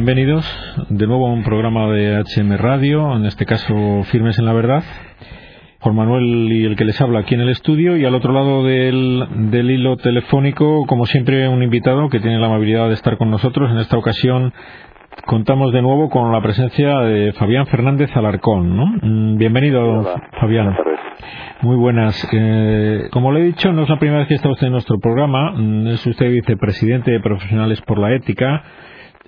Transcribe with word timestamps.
Bienvenidos 0.00 0.46
de 0.90 1.08
nuevo 1.08 1.26
a 1.26 1.32
un 1.32 1.42
programa 1.42 1.88
de 1.88 2.22
HM 2.22 2.56
Radio, 2.56 3.16
en 3.16 3.24
este 3.24 3.44
caso 3.44 3.74
Firmes 4.04 4.38
en 4.38 4.44
la 4.44 4.52
Verdad. 4.52 4.84
Juan 5.80 5.96
Manuel 5.96 6.52
y 6.52 6.64
el 6.66 6.76
que 6.76 6.84
les 6.84 7.00
habla 7.00 7.18
aquí 7.18 7.34
en 7.34 7.40
el 7.40 7.48
estudio 7.48 7.96
y 7.96 8.04
al 8.04 8.14
otro 8.14 8.32
lado 8.32 8.62
del, 8.62 9.24
del 9.50 9.72
hilo 9.72 9.96
telefónico, 9.96 10.86
como 10.86 11.04
siempre, 11.04 11.48
un 11.48 11.64
invitado 11.64 12.08
que 12.10 12.20
tiene 12.20 12.38
la 12.38 12.46
amabilidad 12.46 12.86
de 12.86 12.94
estar 12.94 13.18
con 13.18 13.28
nosotros. 13.28 13.72
En 13.72 13.78
esta 13.78 13.98
ocasión 13.98 14.52
contamos 15.26 15.72
de 15.72 15.82
nuevo 15.82 16.08
con 16.10 16.30
la 16.30 16.40
presencia 16.42 17.00
de 17.00 17.32
Fabián 17.32 17.66
Fernández 17.66 18.16
Alarcón. 18.16 18.76
¿no? 18.76 18.86
Mm, 19.02 19.36
bienvenido, 19.36 19.82
Hola. 19.82 20.28
Fabián. 20.40 20.66
Buenas 20.66 20.84
tardes. 20.84 20.98
Muy 21.62 21.74
buenas. 21.76 22.28
Eh, 22.32 23.08
como 23.10 23.32
le 23.32 23.40
he 23.40 23.44
dicho, 23.46 23.72
no 23.72 23.82
es 23.82 23.88
la 23.88 23.98
primera 23.98 24.20
vez 24.20 24.28
que 24.28 24.34
está 24.34 24.48
usted 24.48 24.68
en 24.68 24.74
nuestro 24.74 25.00
programa. 25.00 25.54
Mm, 25.56 25.88
Es 25.88 26.06
usted 26.06 26.30
vicepresidente 26.30 27.10
de 27.10 27.18
Profesionales 27.18 27.80
por 27.80 27.98
la 27.98 28.14
Ética, 28.14 28.62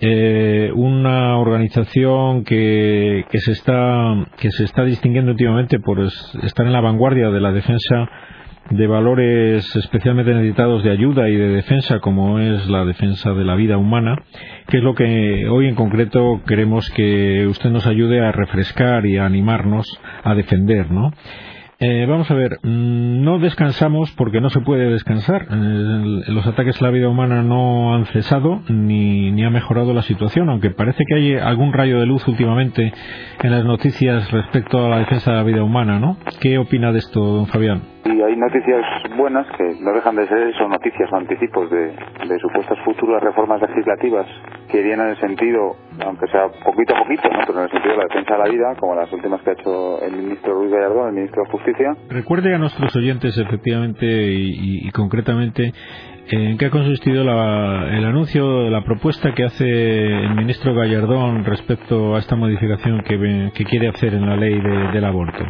eh, 0.01 0.71
una 0.75 1.37
organización 1.39 2.45
que, 2.45 3.25
que, 3.31 3.39
se 3.39 3.53
está, 3.53 4.15
que 4.39 4.51
se 4.51 4.65
está 4.65 4.85
distinguiendo 4.85 5.33
últimamente 5.33 5.79
por 5.81 6.01
es- 6.01 6.35
estar 6.43 6.67
en 6.67 6.73
la 6.73 6.81
vanguardia 6.81 7.31
de 7.31 7.41
la 7.41 7.53
defensa 7.53 8.09
de 8.71 8.87
valores 8.87 9.75
especialmente 9.75 10.33
necesitados 10.33 10.85
de 10.85 10.93
ayuda 10.93 11.29
y 11.29 11.35
de 11.35 11.49
defensa, 11.49 11.99
como 11.99 12.39
es 12.39 12.69
la 12.69 12.85
defensa 12.85 13.33
de 13.33 13.45
la 13.45 13.57
vida 13.57 13.77
humana, 13.77 14.15
que 14.69 14.77
es 14.79 14.83
lo 14.85 14.95
que 14.95 15.49
hoy 15.49 15.67
en 15.67 15.75
concreto 15.75 16.41
queremos 16.47 16.89
que 16.95 17.47
usted 17.49 17.71
nos 17.71 17.87
ayude 17.89 18.25
a 18.25 18.31
refrescar 18.31 19.07
y 19.07 19.17
a 19.17 19.27
animarnos 19.27 19.87
a 20.23 20.37
defender, 20.37 20.89
¿no? 20.91 21.11
Eh, 21.83 22.05
vamos 22.07 22.31
a 22.31 22.35
ver, 22.35 22.59
mm, 22.63 23.23
no 23.25 23.39
descansamos 23.39 24.11
porque 24.13 24.43
no 24.43 24.51
se 24.51 24.61
puede 24.61 24.91
descansar. 24.91 25.47
Eh, 25.51 26.23
los 26.29 26.47
ataques 26.47 26.81
a 26.81 26.85
la 26.85 26.91
vida 26.91 27.09
humana 27.09 27.43
no 27.43 27.95
han 27.95 28.05
cesado 28.05 28.61
ni, 28.69 29.31
ni 29.31 29.45
ha 29.45 29.51
mejorado 29.51 29.95
la 29.95 30.03
situación, 30.03 30.51
aunque 30.51 30.71
parece 30.71 31.05
que 31.09 31.15
hay 31.15 31.35
algún 31.37 31.73
rayo 31.73 31.99
de 31.99 32.05
luz 32.05 32.29
últimamente 32.29 32.93
en 33.43 33.51
las 33.51 33.65
noticias 33.65 34.31
respecto 34.31 34.85
a 34.85 34.91
la 34.91 34.99
defensa 34.99 35.31
de 35.31 35.37
la 35.39 35.43
vida 35.43 35.63
humana, 35.63 35.99
¿no? 35.99 36.19
¿Qué 36.41 36.59
opina 36.59 36.93
de 36.93 36.99
esto, 36.99 37.19
don 37.19 37.47
Fabián? 37.47 37.90
Y 38.05 38.23
hay 38.23 38.35
noticias 38.35 38.83
buenas 39.17 39.47
que 39.59 39.77
no 39.81 39.93
dejan 39.93 40.17
de 40.17 40.27
ser 40.27 40.39
eso, 40.49 40.67
noticias 40.69 41.09
o 41.13 41.17
anticipos 41.17 41.71
de, 41.71 41.93
de 42.29 42.39
supuestas 42.41 42.79
futuras 42.85 43.23
reformas 43.23 43.61
legislativas 43.61 44.27
que 44.71 44.81
irían 44.81 45.01
en 45.01 45.09
el 45.09 45.17
sentido, 45.19 45.77
aunque 46.07 46.27
sea 46.29 46.49
poquito 46.65 46.95
a 46.97 46.99
poquito, 47.03 47.29
¿no? 47.29 47.41
pero 47.47 47.59
en 47.59 47.65
el 47.65 47.71
sentido 47.71 47.93
de 47.93 47.99
la 47.99 48.05
defensa 48.05 48.33
de 48.35 48.39
la 48.39 48.49
vida, 48.51 48.75
como 48.81 48.95
las 48.95 49.13
últimas 49.13 49.43
que 49.43 49.51
ha 49.51 49.53
hecho 49.53 50.01
el 50.03 50.13
ministro 50.17 50.55
Ruiz 50.55 50.71
Gallardón, 50.73 51.09
el 51.09 51.15
ministro 51.15 51.43
de 51.45 51.51
Justicia. 51.51 51.97
Recuerde 52.09 52.55
a 52.55 52.59
nuestros 52.59 52.95
oyentes 52.97 53.37
efectivamente 53.37 54.07
y, 54.07 54.91
concretamente 54.93 55.73
en 56.33 56.57
qué 56.59 56.67
ha 56.67 56.71
consistido 56.71 57.25
la- 57.25 57.89
el 57.91 58.05
anuncio, 58.05 58.71
la 58.71 58.83
propuesta 58.83 59.33
que 59.35 59.45
hace 59.45 59.65
el 59.67 60.35
ministro 60.37 60.73
Gallardón 60.75 61.45
respecto 61.45 62.15
a 62.15 62.19
esta 62.21 62.37
modificación 62.37 63.03
que, 63.03 63.51
que 63.53 63.65
quiere 63.65 63.89
hacer 63.89 64.15
en 64.15 64.27
la 64.27 64.37
ley 64.37 64.55
de- 64.61 64.93
del 64.93 65.05
aborto, 65.05 65.45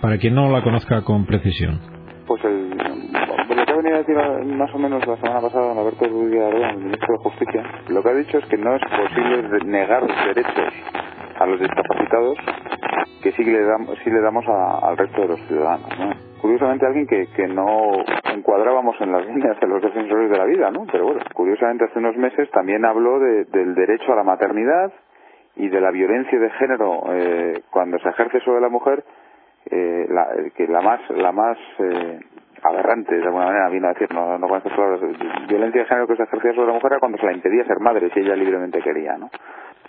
para 0.00 0.18
quien 0.18 0.34
no 0.34 0.50
la 0.50 0.62
conozca 0.62 1.02
con 1.02 1.26
precisión. 1.26 1.80
Pues 2.26 2.44
el, 2.44 2.70
lo 2.70 3.64
que 3.64 3.72
ha 3.72 3.76
venido 3.76 3.96
a 3.96 3.98
decir 3.98 4.16
más 4.56 4.74
o 4.74 4.78
menos 4.78 5.06
la 5.06 5.16
semana 5.16 5.40
pasada 5.40 5.68
don 5.68 5.78
Alberto 5.78 6.06
Ruiz 6.08 6.34
el 6.34 6.78
ministro 6.78 7.14
de 7.16 7.22
Justicia, 7.22 7.62
lo 7.88 8.02
que 8.02 8.08
ha 8.08 8.14
dicho 8.14 8.38
es 8.38 8.44
que 8.46 8.56
no 8.58 8.74
es 8.74 8.82
posible 8.82 9.64
negar 9.64 10.02
derechos 10.26 10.74
a 11.38 11.46
los 11.46 11.60
discapacitados 11.60 12.36
que 13.22 13.32
sí 13.32 13.44
le 13.44 13.62
damos, 13.62 13.96
sí 14.04 14.10
le 14.10 14.20
damos 14.20 14.44
a- 14.48 14.78
al 14.88 14.96
resto 14.96 15.20
de 15.22 15.28
los 15.28 15.40
ciudadanos. 15.48 15.88
¿no? 15.98 16.10
Curiosamente 16.40 16.86
alguien 16.86 17.06
que, 17.06 17.26
que 17.34 17.46
no 17.48 17.92
encuadrábamos 18.32 18.96
en 19.00 19.12
las 19.12 19.26
líneas 19.26 19.58
de 19.60 19.66
los 19.66 19.82
defensores 19.82 20.30
de 20.30 20.38
la 20.38 20.44
vida, 20.44 20.70
¿no? 20.70 20.84
pero 20.90 21.06
bueno, 21.06 21.20
curiosamente 21.34 21.84
hace 21.86 21.98
unos 21.98 22.16
meses 22.16 22.48
también 22.50 22.84
habló 22.84 23.18
de- 23.18 23.44
del 23.46 23.74
derecho 23.74 24.12
a 24.12 24.16
la 24.16 24.22
maternidad 24.24 24.92
y 25.56 25.68
de 25.68 25.80
la 25.80 25.90
violencia 25.90 26.38
de 26.38 26.50
género 26.50 27.02
eh, 27.12 27.62
cuando 27.70 27.98
se 27.98 28.08
ejerce 28.10 28.40
sobre 28.40 28.60
la 28.60 28.68
mujer 28.68 29.02
eh, 29.70 30.06
la, 30.08 30.28
que 30.54 30.66
la 30.66 30.80
más 30.80 31.00
la 31.10 31.32
más 31.32 31.58
eh, 31.78 32.20
aberrante 32.62 33.16
de 33.16 33.24
alguna 33.24 33.46
manera 33.46 33.68
vino 33.68 33.86
a 33.86 33.92
decir 33.92 34.12
no, 34.14 34.38
no 34.38 34.48
con 34.48 34.58
estas 34.58 34.72
palabras 34.74 35.00
violencia 35.48 35.82
de 35.82 35.86
género 35.86 36.06
que 36.06 36.16
se 36.16 36.22
ejercía 36.22 36.54
sobre 36.54 36.68
la 36.68 36.74
mujer 36.74 36.92
era 36.92 37.00
cuando 37.00 37.18
se 37.18 37.26
la 37.26 37.32
impedía 37.32 37.64
ser 37.64 37.80
madre 37.80 38.10
si 38.12 38.20
ella 38.20 38.36
libremente 38.36 38.80
quería 38.80 39.16
no 39.18 39.30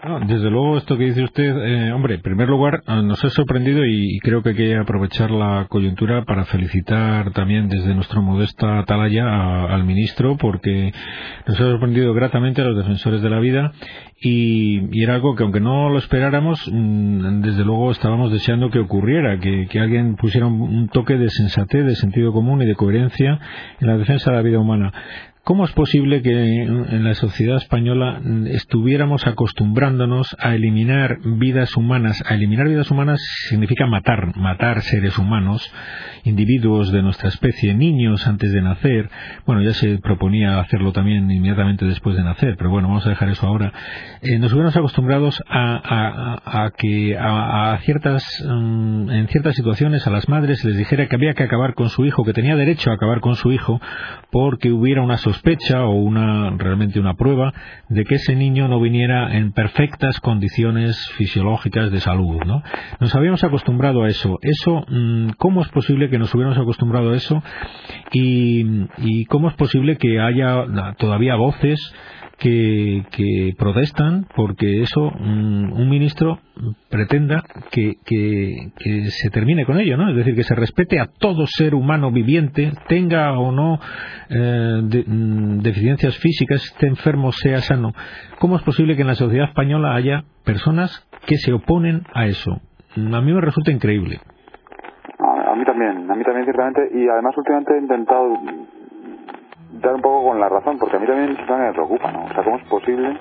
No, 0.03 0.19
desde 0.19 0.51
luego, 0.51 0.77
esto 0.77 0.95
que 0.95 1.05
dice 1.05 1.23
usted, 1.23 1.57
eh, 1.57 1.91
hombre, 1.91 2.15
en 2.15 2.21
primer 2.21 2.47
lugar, 2.47 2.83
eh, 2.87 3.01
nos 3.01 3.23
ha 3.25 3.29
sorprendido 3.31 3.83
y, 3.83 4.19
creo 4.19 4.43
que 4.43 4.49
hay 4.49 4.55
que 4.55 4.75
aprovechar 4.77 5.31
la 5.31 5.65
coyuntura 5.69 6.23
para 6.23 6.45
felicitar 6.45 7.31
también 7.31 7.67
desde 7.67 7.95
nuestra 7.95 8.21
modesta 8.21 8.77
atalaya 8.79 9.25
a- 9.25 9.73
al 9.73 9.85
ministro, 9.85 10.37
porque 10.37 10.93
nos 11.47 11.59
ha 11.59 11.63
sorprendido 11.63 12.13
gratamente 12.13 12.61
a 12.61 12.65
los 12.65 12.77
defensores 12.77 13.23
de 13.23 13.29
la 13.31 13.39
vida 13.39 13.71
y, 14.21 15.01
era 15.01 15.15
algo 15.15 15.35
que, 15.35 15.43
aunque 15.43 15.61
no 15.61 15.89
lo 15.89 15.97
esperáramos, 15.97 16.59
mm, 16.71 17.41
desde 17.41 17.65
luego 17.65 17.89
estábamos 17.89 18.31
deseando 18.31 18.69
que 18.69 18.79
ocurriera, 18.79 19.39
que, 19.39 19.67
alguien 19.79 20.15
pusiera 20.15 20.45
un 20.45 20.89
toque 20.89 21.15
de 21.17 21.29
sensatez, 21.29 21.85
de 21.85 21.95
sentido 21.95 22.31
común 22.33 22.61
y 22.61 22.65
de 22.67 22.75
coherencia 22.75 23.39
en 23.79 23.87
la 23.87 23.97
defensa 23.97 24.29
de 24.29 24.37
la 24.37 24.43
vida 24.43 24.59
humana. 24.59 24.93
¿Cómo 25.47 25.63
es 25.63 25.71
posible 25.71 26.21
que 26.21 26.63
en 26.63 27.05
la 27.05 27.13
sociedad 27.13 27.55
española 27.55 28.19
estuviéramos 28.47 29.25
acostumbrándonos 29.25 30.35
a 30.39 30.53
eliminar 30.55 31.19
vidas 31.23 31.77
humanas? 31.77 32.21
A 32.27 32.33
eliminar 32.33 32.67
vidas 32.67 32.91
humanas 32.91 33.21
significa 33.47 33.87
matar, 33.87 34.35
matar 34.35 34.81
seres 34.81 35.17
humanos, 35.17 35.73
individuos 36.25 36.91
de 36.91 37.01
nuestra 37.01 37.29
especie, 37.29 37.73
niños 37.73 38.27
antes 38.27 38.51
de 38.51 38.61
nacer. 38.61 39.09
Bueno, 39.45 39.61
ya 39.61 39.73
se 39.73 39.99
proponía 39.99 40.59
hacerlo 40.59 40.91
también 40.91 41.31
inmediatamente 41.31 41.85
después 41.85 42.17
de 42.17 42.25
nacer, 42.25 42.55
pero 42.57 42.69
bueno, 42.69 42.89
vamos 42.89 43.05
a 43.05 43.11
dejar 43.11 43.29
eso 43.29 43.47
ahora. 43.47 43.71
Eh, 44.23 44.39
nos 44.39 44.51
hubiéramos 44.51 44.75
acostumbrados 44.75 45.41
a, 45.47 46.71
que 46.77 47.17
a 47.17 47.79
ciertas, 47.83 48.21
mm, 48.45 49.11
en 49.11 49.27
ciertas 49.29 49.55
situaciones 49.55 50.05
a 50.07 50.09
las 50.09 50.27
madres 50.27 50.59
se 50.59 50.67
les 50.67 50.77
dijera 50.77 51.07
que 51.07 51.15
había 51.15 51.35
que 51.35 51.43
acabar 51.43 51.73
con 51.73 51.87
su 51.87 52.03
hijo, 52.03 52.25
que 52.25 52.33
tenía 52.33 52.57
derecho 52.57 52.91
a 52.91 52.95
acabar 52.95 53.21
con 53.21 53.35
su 53.35 53.53
hijo, 53.53 53.79
porque 54.29 54.73
hubiera 54.73 55.01
una 55.01 55.15
sospecha 55.15 55.36
o 55.85 55.91
una 55.91 56.51
realmente 56.57 56.99
una 56.99 57.15
prueba 57.15 57.53
de 57.89 58.03
que 58.03 58.15
ese 58.15 58.35
niño 58.35 58.67
no 58.67 58.79
viniera 58.79 59.35
en 59.35 59.51
perfectas 59.51 60.19
condiciones 60.19 60.97
fisiológicas 61.17 61.91
de 61.91 61.99
salud, 61.99 62.43
¿no? 62.45 62.63
Nos 62.99 63.15
habíamos 63.15 63.43
acostumbrado 63.43 64.03
a 64.03 64.07
eso. 64.07 64.37
Eso, 64.41 64.85
mm, 64.87 65.29
¿cómo 65.37 65.61
es 65.61 65.69
posible 65.69 66.09
que 66.09 66.19
nos 66.19 66.33
hubiéramos 66.33 66.57
acostumbrado 66.57 67.11
a 67.11 67.15
eso? 67.15 67.41
Y, 68.11 68.65
y 68.97 69.25
cómo 69.25 69.49
es 69.49 69.55
posible 69.55 69.97
que 69.97 70.19
haya 70.19 70.65
todavía 70.97 71.35
voces 71.35 71.93
que, 72.37 73.03
que 73.11 73.53
protestan 73.57 74.27
porque 74.35 74.81
eso 74.81 75.11
mm, 75.11 75.73
un 75.73 75.89
ministro 75.89 76.39
pretenda 76.89 77.43
que, 77.71 77.95
que, 78.05 79.05
se 79.09 79.29
termine 79.29 79.65
con 79.65 79.79
ello, 79.79 79.97
¿no? 79.97 80.09
Es 80.09 80.15
decir, 80.15 80.35
que 80.35 80.43
se 80.43 80.55
respete 80.55 80.99
a 80.99 81.07
todo 81.07 81.45
ser 81.47 81.75
humano 81.75 82.11
viviente, 82.11 82.71
tenga 82.87 83.37
o 83.37 83.51
no 83.51 83.79
eh, 84.29 85.03
mm, 85.07 85.59
deficiencias 85.59 86.17
físicas, 86.19 86.63
esté 86.63 86.87
enfermo, 86.87 87.31
sea 87.31 87.57
sano. 87.61 87.93
¿Cómo 88.39 88.55
es 88.55 88.63
posible 88.63 88.95
que 88.95 89.01
en 89.01 89.07
la 89.07 89.15
sociedad 89.15 89.47
española 89.49 89.95
haya 89.95 90.23
personas 90.45 91.07
que 91.25 91.37
se 91.37 91.53
oponen 91.53 92.03
a 92.13 92.27
eso? 92.27 92.61
Mm, 92.95 93.13
A 93.13 93.21
mí 93.21 93.33
me 93.33 93.41
resulta 93.41 93.71
increíble. 93.71 94.19
a 95.19 95.55
mí 95.55 95.65
también 95.65 96.09
a 96.11 96.15
mí 96.15 96.23
también 96.23 96.45
ciertamente 96.45 96.81
y 96.93 97.07
además 97.09 97.35
últimamente 97.35 97.73
he 97.73 97.79
intentado 97.81 98.27
un 99.95 100.01
poco 100.01 100.27
con 100.29 100.39
la 100.39 100.49
razón 100.49 100.77
porque 100.79 100.97
a 100.97 100.99
mí 100.99 101.07
también 101.07 101.37
me 101.37 101.73
preocupa 101.73 102.11
no 102.11 102.25
o 102.25 102.29
sea 102.33 102.43
cómo 102.43 102.57
es 102.57 102.63
posible 102.65 103.17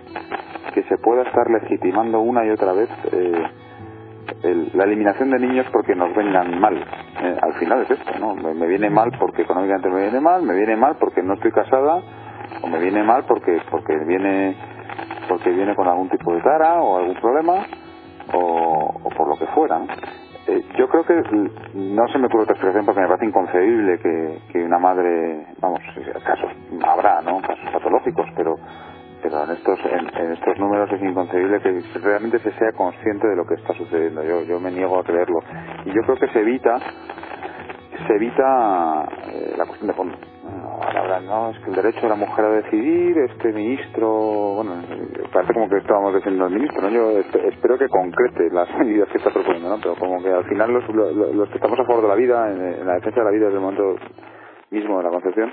que 0.74 0.82
se 0.84 0.98
pueda 0.98 1.22
estar 1.22 1.48
legitimando 1.50 2.20
una 2.20 2.44
y 2.44 2.50
otra 2.50 2.72
vez 2.72 2.88
eh, 3.12 3.42
el- 4.42 4.70
la 4.74 4.84
eliminación 4.84 5.30
de 5.30 5.38
niños 5.38 5.66
porque 5.72 5.94
nos 5.94 6.14
vengan 6.14 6.58
mal. 6.60 6.76
Eh, 6.76 7.36
al 7.40 7.54
final 7.54 7.82
es 7.82 7.90
esto, 7.92 8.18
¿no? 8.18 8.34
Me, 8.34 8.66
viene 8.66 8.90
mal 8.90 9.10
porque 9.18 9.42
económicamente 9.42 9.88
me 9.88 10.02
viene 10.02 10.20
mal, 10.20 10.42
me 10.42 10.54
viene 10.54 10.76
mal 10.76 10.96
porque 10.98 11.22
no 11.22 11.34
estoy 11.34 11.52
casada, 11.52 12.00
o 12.62 12.66
me 12.66 12.78
viene 12.78 13.02
mal 13.02 13.24
porque 13.26 13.60
porque 13.70 13.96
viene 14.06 14.54
porque 15.28 15.50
viene 15.50 15.74
con 15.74 15.88
algún 15.88 16.08
tipo 16.10 16.32
de 16.34 16.40
tara 16.42 16.82
o 16.82 16.98
algún 16.98 17.14
problema, 17.16 17.54
o, 18.34 19.00
o 19.04 19.08
por 19.10 19.28
lo 19.28 19.36
que 19.38 19.46
fuera. 19.54 19.78
¿no? 19.78 19.86
Eh, 20.48 20.62
yo 20.78 20.88
creo 20.88 21.04
que 21.04 21.14
no 21.74 22.06
se 22.08 22.18
me 22.18 22.26
ocurre 22.26 22.44
otra 22.44 22.54
explicación 22.54 22.86
porque 22.86 23.00
me 23.00 23.08
parece 23.08 23.26
inconcebible 23.26 23.98
que, 23.98 24.38
que 24.52 24.64
una 24.64 24.78
madre, 24.78 25.46
vamos, 25.60 25.80
casos 26.24 26.50
habrá, 26.84 27.20
¿no? 27.22 27.40
Casos 27.40 27.68
patológicos, 27.72 28.26
pero 28.36 28.54
pero 29.22 29.42
en 29.42 29.50
estos 29.50 29.78
en, 29.86 30.24
en 30.24 30.32
estos 30.32 30.58
números 30.58 30.92
es 30.92 31.02
inconcebible 31.02 31.60
que 31.60 31.98
realmente 32.00 32.38
se 32.38 32.52
sea 32.52 32.70
consciente 32.72 33.26
de 33.26 33.34
lo 33.34 33.44
que 33.44 33.54
está 33.54 33.74
sucediendo. 33.74 34.22
Yo 34.22 34.42
yo 34.42 34.60
me 34.60 34.70
niego 34.70 34.98
a 34.98 35.04
creerlo 35.04 35.40
y 35.84 35.88
yo 35.88 36.02
creo 36.02 36.16
que 36.16 36.28
se 36.28 36.40
evita 36.40 36.78
se 38.06 38.14
evita 38.14 39.08
eh, 39.32 39.54
la 39.56 39.64
cuestión 39.64 39.88
de 39.88 39.94
fondo. 39.94 40.16
Ahora 40.82 41.00
hablan, 41.00 41.26
no, 41.26 41.50
es 41.50 41.58
que 41.60 41.70
el 41.70 41.76
derecho 41.76 42.00
de 42.02 42.08
la 42.08 42.14
mujer 42.16 42.44
a 42.44 42.50
decidir, 42.50 43.18
este 43.18 43.52
ministro, 43.52 44.08
bueno, 44.56 44.82
parece 45.32 45.54
como 45.54 45.68
que 45.68 45.78
estábamos 45.78 46.14
diciendo 46.14 46.46
el 46.46 46.54
ministro, 46.54 46.82
¿no? 46.82 46.88
Yo 46.90 47.18
esp- 47.20 47.44
espero 47.52 47.78
que 47.78 47.88
concrete 47.88 48.50
las 48.50 48.68
medidas 48.78 49.08
que 49.08 49.18
está 49.18 49.30
proponiendo, 49.30 49.68
¿no? 49.70 49.76
Pero 49.82 49.94
como 49.96 50.22
que 50.22 50.30
al 50.30 50.44
final 50.44 50.72
los, 50.72 50.88
lo- 50.94 51.12
lo- 51.12 51.32
los, 51.32 51.48
que 51.48 51.56
estamos 51.56 51.78
a 51.80 51.84
favor 51.84 52.02
de 52.02 52.08
la 52.08 52.14
vida, 52.14 52.50
en, 52.50 52.60
en 52.80 52.86
la 52.86 52.94
defensa 52.94 53.20
de 53.20 53.24
la 53.24 53.30
vida 53.32 53.46
desde 53.46 53.56
el 53.58 53.62
momento 53.62 53.96
mismo 54.70 54.98
de 54.98 55.04
la 55.04 55.10
concepción, 55.10 55.52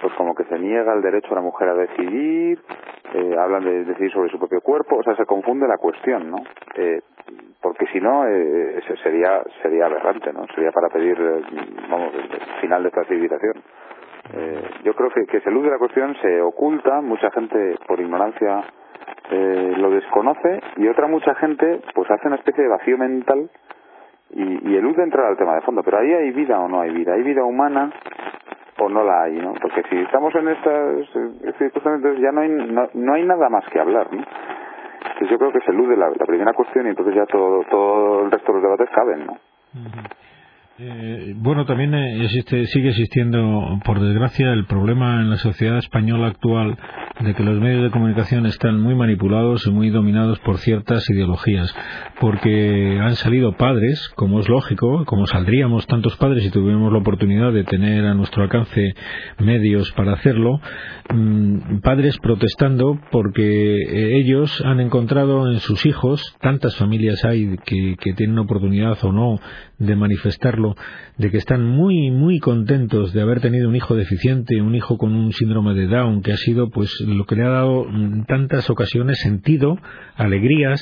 pues 0.00 0.12
como 0.14 0.34
que 0.34 0.44
se 0.44 0.58
niega 0.58 0.92
el 0.94 1.02
derecho 1.02 1.28
a 1.32 1.36
la 1.36 1.40
mujer 1.42 1.68
a 1.68 1.74
decidir 1.74 2.58
eh, 3.14 3.36
hablan 3.38 3.64
de 3.64 3.84
decidir 3.84 4.10
sobre 4.12 4.30
su 4.30 4.38
propio 4.38 4.60
cuerpo, 4.60 4.96
o 4.96 5.02
sea, 5.02 5.14
se 5.16 5.24
confunde 5.26 5.68
la 5.68 5.76
cuestión, 5.78 6.30
¿no? 6.30 6.38
Eh, 6.74 7.00
porque 7.62 7.86
si 7.92 8.00
no, 8.00 8.26
eh, 8.28 8.80
sería 9.02 9.42
sería 9.62 9.86
aberrante, 9.86 10.32
¿no? 10.32 10.46
Sería 10.54 10.72
para 10.72 10.88
pedir, 10.88 11.16
eh, 11.18 11.42
vamos, 11.88 12.12
el 12.14 12.40
final 12.60 12.82
de 12.82 12.88
esta 12.88 13.04
civilización. 13.04 13.54
Eh, 14.32 14.70
yo 14.84 14.94
creo 14.94 15.10
que, 15.10 15.26
que 15.26 15.40
se 15.40 15.50
elude 15.50 15.70
la 15.70 15.78
cuestión, 15.78 16.16
se 16.22 16.40
oculta, 16.40 17.00
mucha 17.00 17.30
gente 17.30 17.76
por 17.86 18.00
ignorancia 18.00 18.64
eh, 19.30 19.74
lo 19.76 19.90
desconoce 19.90 20.60
y 20.76 20.88
otra 20.88 21.06
mucha 21.06 21.34
gente 21.34 21.82
pues 21.94 22.10
hace 22.10 22.26
una 22.26 22.36
especie 22.36 22.64
de 22.64 22.70
vacío 22.70 22.96
mental 22.96 23.50
y, 24.30 24.70
y 24.70 24.76
elude 24.76 25.02
entrar 25.02 25.26
al 25.26 25.36
tema 25.36 25.54
de 25.54 25.60
fondo. 25.60 25.82
Pero 25.82 25.98
ahí 25.98 26.12
hay 26.12 26.30
vida 26.30 26.58
o 26.58 26.68
no 26.68 26.80
hay 26.80 26.90
vida, 26.90 27.12
hay 27.14 27.22
vida 27.22 27.44
humana 27.44 27.90
o 28.78 28.88
no 28.88 29.04
la 29.04 29.24
hay, 29.24 29.34
¿no? 29.34 29.54
Porque 29.54 29.82
si 29.88 29.96
estamos 29.96 30.34
en 30.34 30.48
estas 30.48 31.08
circunstancias 31.58 32.18
ya 32.18 32.32
no 32.32 32.40
hay, 32.40 32.48
no, 32.48 33.14
hay 33.14 33.24
nada 33.24 33.48
más 33.48 33.64
que 33.68 33.80
hablar, 33.80 34.12
¿no? 34.12 34.22
Entonces 34.22 35.30
yo 35.30 35.38
creo 35.38 35.52
que 35.52 35.60
se 35.60 35.70
elude 35.70 35.96
la, 35.96 36.10
primera 36.10 36.52
cuestión 36.54 36.86
y 36.86 36.90
entonces 36.90 37.14
ya 37.14 37.26
todo, 37.26 37.62
todo 37.70 38.24
el 38.24 38.30
resto 38.30 38.52
de 38.52 38.60
los 38.60 38.62
debates 38.62 38.90
caben, 38.94 39.26
¿no? 39.26 39.36
Eh, 40.76 41.34
bueno, 41.36 41.66
también 41.66 41.94
existe, 41.94 42.66
sigue 42.66 42.90
existiendo, 42.90 43.78
por 43.84 44.00
desgracia, 44.00 44.52
el 44.52 44.66
problema 44.66 45.20
en 45.20 45.30
la 45.30 45.36
sociedad 45.36 45.78
española 45.78 46.28
actual 46.28 46.76
de 47.20 47.32
que 47.34 47.44
los 47.44 47.60
medios 47.60 47.84
de 47.84 47.90
comunicación 47.90 48.44
están 48.46 48.80
muy 48.80 48.96
manipulados 48.96 49.66
y 49.66 49.70
muy 49.70 49.90
dominados 49.90 50.40
por 50.40 50.58
ciertas 50.58 51.08
ideologías, 51.08 51.72
porque 52.20 52.98
han 53.00 53.14
salido 53.14 53.56
padres, 53.56 54.08
como 54.16 54.40
es 54.40 54.48
lógico, 54.48 55.04
como 55.04 55.26
saldríamos 55.26 55.86
tantos 55.86 56.16
padres 56.16 56.42
si 56.42 56.50
tuviéramos 56.50 56.92
la 56.92 56.98
oportunidad 56.98 57.52
de 57.52 57.62
tener 57.62 58.04
a 58.04 58.14
nuestro 58.14 58.42
alcance 58.42 58.94
medios 59.38 59.92
para 59.92 60.14
hacerlo, 60.14 60.60
mm, 61.14 61.78
padres 61.82 62.18
protestando 62.18 62.98
porque 63.12 64.18
ellos 64.18 64.60
han 64.64 64.80
encontrado 64.80 65.50
en 65.52 65.60
sus 65.60 65.86
hijos, 65.86 66.20
tantas 66.40 66.76
familias 66.76 67.24
hay 67.24 67.56
que, 67.64 67.96
que 68.00 68.12
tienen 68.14 68.38
oportunidad 68.38 68.98
o 69.04 69.12
no 69.12 69.38
de 69.78 69.96
manifestarlo, 69.96 70.74
de 71.18 71.30
que 71.30 71.38
están 71.38 71.64
muy, 71.64 72.10
muy 72.10 72.38
contentos 72.38 73.12
de 73.12 73.22
haber 73.22 73.40
tenido 73.40 73.68
un 73.68 73.76
hijo 73.76 73.94
deficiente, 73.94 74.60
un 74.60 74.74
hijo 74.74 74.98
con 74.98 75.14
un 75.14 75.32
síndrome 75.32 75.74
de 75.74 75.86
Down, 75.86 76.22
que 76.22 76.32
ha 76.32 76.36
sido 76.36 76.70
pues 76.70 77.03
lo 77.06 77.24
que 77.24 77.36
le 77.36 77.44
ha 77.44 77.50
dado 77.50 77.88
en 77.88 78.24
tantas 78.24 78.68
ocasiones 78.70 79.18
sentido, 79.20 79.78
alegrías 80.16 80.80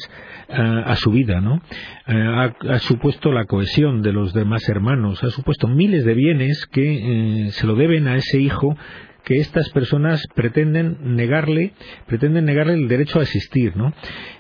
eh, 0.49 0.55
a 0.57 0.97
su 0.97 1.11
vida, 1.11 1.41
¿no? 1.41 1.63
Eh, 2.07 2.53
ha, 2.69 2.79
supuesto 2.79 3.33
la 3.33 3.47
cohesión 3.47 4.03
de 4.03 4.13
los 4.13 4.33
demás 4.33 4.69
hermanos, 4.69 5.23
ha 5.25 5.31
supuesto 5.31 5.69
miles 5.69 6.05
de 6.05 6.15
bienes 6.15 6.67
que 6.67 7.47
eh, 7.47 7.51
se 7.51 7.67
lo 7.67 7.75
deben 7.75 8.09
a 8.09 8.17
ese 8.17 8.39
hijo 8.39 8.77
que 9.25 9.37
estas 9.37 9.71
personas 9.71 10.27
pretenden 10.35 11.17
negarle, 11.17 11.73
pretenden 12.07 12.45
negarle 12.45 12.75
el 12.75 12.89
derecho 12.89 13.21
a 13.21 13.23
existir, 13.23 13.77
¿no? 13.77 13.93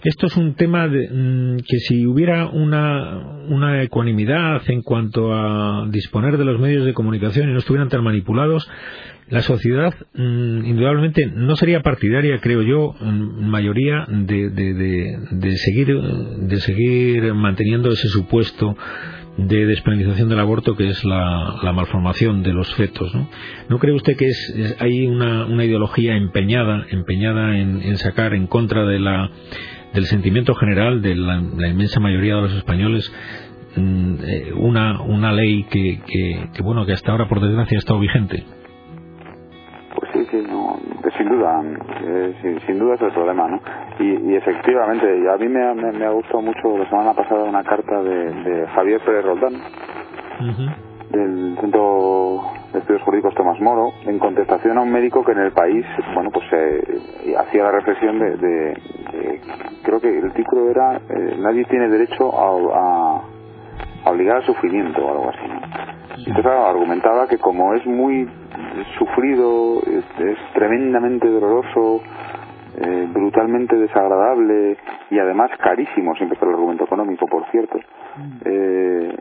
Esto 0.02 0.26
es 0.26 0.36
un 0.36 0.54
tema 0.54 0.88
de, 0.88 1.08
mm, 1.08 1.56
que 1.58 1.78
si 1.78 2.06
hubiera 2.06 2.46
una, 2.46 3.44
una 3.48 3.82
ecuanimidad 3.82 4.62
en 4.68 4.82
cuanto 4.82 5.32
a 5.32 5.86
disponer 5.88 6.36
de 6.36 6.44
los 6.44 6.60
medios 6.60 6.84
de 6.84 6.94
comunicación 6.94 7.48
y 7.48 7.52
no 7.52 7.58
estuvieran 7.58 7.88
tan 7.88 8.02
manipulados, 8.02 8.68
la 9.32 9.40
sociedad 9.40 9.94
mm, 10.12 10.66
indudablemente 10.66 11.26
no 11.34 11.56
sería 11.56 11.80
partidaria, 11.80 12.38
creo 12.38 12.60
yo, 12.60 12.94
mayoría 13.00 14.04
de, 14.06 14.50
de, 14.50 15.18
de, 15.30 15.56
seguir 15.56 15.88
de 15.96 16.60
seguir 16.60 17.32
manteniendo 17.32 17.90
ese 17.90 18.08
supuesto 18.08 18.76
de 19.38 19.64
despenalización 19.64 20.28
del 20.28 20.38
aborto 20.38 20.76
que 20.76 20.90
es 20.90 21.02
la, 21.04 21.72
malformación 21.74 22.42
de 22.42 22.52
los 22.52 22.74
fetos 22.74 23.14
¿no? 23.14 23.30
¿No 23.70 23.78
cree 23.78 23.94
usted 23.94 24.18
que 24.18 24.26
es, 24.26 24.76
hay 24.78 25.06
una, 25.06 25.46
una, 25.46 25.64
ideología 25.64 26.14
empeñada 26.14 26.84
empeñada 26.90 27.56
en, 27.56 27.96
sacar 27.96 28.34
en 28.34 28.46
contra 28.46 28.84
de 28.84 29.00
la 29.00 29.30
del 29.94 30.04
sentimiento 30.04 30.54
general 30.54 31.00
de 31.00 31.14
la, 31.14 31.38
inmensa 31.38 32.00
mayoría 32.00 32.36
de 32.36 32.42
los 32.42 32.52
españoles 32.52 33.10
mm, 33.76 34.14
eh, 34.22 34.52
una, 34.56 35.00
una 35.00 35.32
ley 35.32 35.64
que, 35.70 36.02
que, 36.52 36.62
bueno 36.62 36.84
que 36.84 36.92
hasta 36.92 37.12
ahora 37.12 37.30
por 37.30 37.40
desgracia 37.40 37.78
ha 37.78 37.80
estado 37.80 37.98
vigente 37.98 38.44
sí, 40.32 40.42
no, 40.48 40.78
sin 41.16 41.28
duda, 41.28 41.62
eh, 42.02 42.58
sin, 42.66 42.78
duda 42.78 42.94
es 42.94 43.02
el 43.02 43.12
problema, 43.12 43.48
¿no? 43.48 43.60
Y, 44.00 44.34
efectivamente, 44.34 45.06
a 45.30 45.36
mí 45.36 45.48
me, 45.48 45.74
me, 45.74 46.04
ha 46.06 46.10
gustado 46.10 46.40
mucho 46.40 46.78
la 46.78 46.88
semana 46.88 47.12
pasada 47.12 47.44
una 47.44 47.62
carta 47.62 48.02
de, 48.02 48.66
Javier 48.74 49.00
Pérez 49.04 49.24
Roldán, 49.24 49.60
del 51.10 51.56
Centro 51.60 52.40
de 52.72 52.78
Estudios 52.78 53.02
Jurídicos 53.02 53.34
Tomás 53.34 53.60
Moro, 53.60 53.92
en 54.06 54.18
contestación 54.18 54.78
a 54.78 54.80
un 54.80 54.90
médico 54.90 55.22
que 55.22 55.32
en 55.32 55.40
el 55.40 55.52
país, 55.52 55.84
bueno, 56.14 56.30
pues 56.32 56.46
eh, 56.52 57.34
hacía 57.38 57.64
la 57.64 57.72
reflexión 57.72 58.18
de, 58.18 58.74
creo 59.84 60.00
que 60.00 60.18
el 60.18 60.32
título 60.32 60.70
era, 60.70 60.96
eh, 60.96 61.36
nadie 61.38 61.64
tiene 61.66 61.88
derecho 61.88 62.32
a, 62.34 63.20
a, 64.06 64.10
obligar 64.10 64.38
al 64.38 64.46
sufrimiento 64.46 65.04
o 65.04 65.10
algo 65.10 65.28
así, 65.28 65.46
¿no? 65.46 65.60
Entonces 66.26 66.46
argumentaba 66.46 67.26
que 67.26 67.38
como 67.38 67.74
es 67.74 67.84
muy 67.86 68.28
sufrido, 68.98 69.80
es, 69.86 70.04
tremendamente 70.54 71.28
doloroso, 71.28 72.02
eh, 72.80 73.08
brutalmente 73.12 73.76
desagradable 73.76 74.76
y 75.10 75.18
además 75.18 75.50
carísimo, 75.58 76.14
siempre 76.16 76.38
por 76.38 76.48
el 76.48 76.54
argumento 76.54 76.84
económico, 76.84 77.26
por 77.26 77.44
cierto. 77.50 77.78
Mm. 77.78 78.40
Eh, 78.44 79.16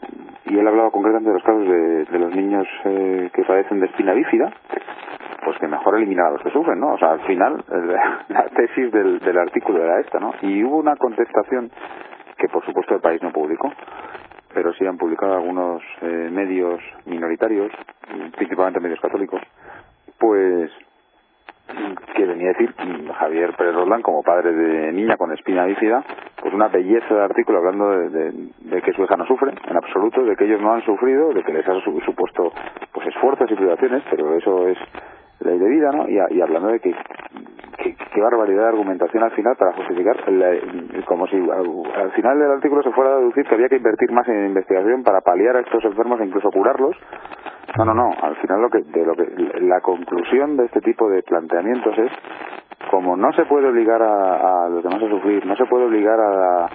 y 0.45 0.57
él 0.57 0.67
hablaba 0.67 0.91
concretamente 0.91 1.29
de 1.29 1.35
los 1.35 1.43
casos 1.43 1.67
de, 1.67 2.19
los 2.19 2.35
niños 2.35 2.67
eh, 2.85 3.29
que 3.33 3.43
padecen 3.43 3.79
de 3.79 3.85
espina 3.87 4.13
bífida, 4.13 4.51
pues 5.43 5.57
que 5.59 5.67
mejor 5.67 5.95
eliminar 5.95 6.27
a 6.27 6.31
los 6.31 6.41
que 6.41 6.51
sufren, 6.51 6.79
¿no? 6.79 6.93
O 6.93 6.97
sea, 6.97 7.13
al 7.13 7.21
final, 7.21 7.63
la 8.29 8.45
tesis 8.55 8.91
del, 8.91 9.19
del 9.19 9.37
artículo 9.37 9.83
era 9.83 9.99
esta, 9.99 10.19
¿no? 10.19 10.33
Y 10.41 10.63
hubo 10.63 10.77
una 10.77 10.95
contestación 10.95 11.71
que 12.37 12.47
por 12.47 12.65
supuesto 12.65 12.95
el 12.95 13.01
país 13.01 13.21
no 13.21 13.31
publicó, 13.31 13.71
pero 14.53 14.73
sí 14.73 14.85
han 14.85 14.97
publicado 14.97 15.33
algunos 15.33 15.81
eh, 16.01 16.29
medios 16.31 16.79
minoritarios, 17.05 17.71
principalmente 18.35 18.79
medios 18.79 18.99
católicos, 18.99 19.41
pues 20.19 20.71
que 22.15 22.25
venía 22.25 22.49
a 22.49 22.53
decir 22.53 22.73
Javier 23.13 23.53
Pérez 23.55 23.73
Roland 23.73 24.03
como 24.03 24.23
padre 24.23 24.51
de 24.51 24.91
niña 24.91 25.17
con 25.17 25.31
espina 25.31 25.65
bífida, 25.65 26.03
pues 26.41 26.53
una 26.53 26.67
belleza 26.67 27.13
de 27.13 27.23
artículo 27.23 27.59
hablando 27.59 27.89
de, 28.09 28.81
que 28.81 28.93
su 28.93 29.03
hija 29.03 29.15
no 29.15 29.25
sufre 29.25 29.53
en 29.67 29.77
absoluto, 29.77 30.23
de 30.23 30.35
que 30.35 30.45
ellos 30.45 30.61
no 30.61 30.73
han 30.73 30.83
sufrido, 30.83 31.33
de 31.33 31.43
que 31.43 31.53
les 31.53 31.67
ha 31.67 31.79
supuesto 31.81 32.51
pues 32.91 33.07
esfuerzos 33.07 33.49
y 33.51 33.55
privaciones, 33.55 34.03
pero 34.09 34.35
eso 34.35 34.67
es 34.67 34.77
ley 35.43 35.59
de 35.59 35.69
vida, 35.69 35.91
¿no? 35.91 36.07
Y, 36.07 36.41
hablando 36.41 36.69
de 36.69 36.79
que, 36.79 36.95
qué 38.13 38.21
barbaridad 38.21 38.63
de 38.63 38.69
argumentación 38.69 39.23
al 39.23 39.31
final 39.31 39.55
para 39.57 39.73
justificar, 39.73 40.17
como 41.05 41.27
si 41.27 41.37
al, 41.37 42.11
final 42.11 42.39
del 42.39 42.51
artículo 42.51 42.83
se 42.83 42.91
fuera 42.91 43.11
a 43.11 43.17
deducir 43.17 43.45
que 43.45 43.55
había 43.55 43.69
que 43.69 43.77
invertir 43.77 44.11
más 44.11 44.27
en 44.27 44.47
investigación 44.47 45.03
para 45.03 45.21
paliar 45.21 45.55
a 45.57 45.61
estos 45.61 45.83
enfermos 45.83 46.19
e 46.19 46.25
incluso 46.25 46.49
curarlos. 46.51 46.95
No, 47.77 47.85
no, 47.85 47.93
no. 47.93 48.11
Al 48.21 48.35
final 48.37 48.61
lo 48.61 48.69
que, 48.69 48.81
de 48.81 49.05
lo 49.05 49.15
que 49.15 49.59
la 49.61 49.81
conclusión 49.81 50.57
de 50.57 50.65
este 50.65 50.81
tipo 50.81 51.09
de 51.09 51.23
planteamientos 51.23 51.97
es 51.97 52.11
como 52.89 53.15
no 53.15 53.31
se 53.33 53.45
puede 53.45 53.69
obligar 53.69 54.01
a, 54.01 54.67
los 54.69 54.83
demás 54.83 55.01
a 55.01 55.09
sufrir, 55.09 55.45
no 55.45 55.55
se 55.55 55.65
puede 55.65 55.85
obligar 55.85 56.19
a, 56.19 56.65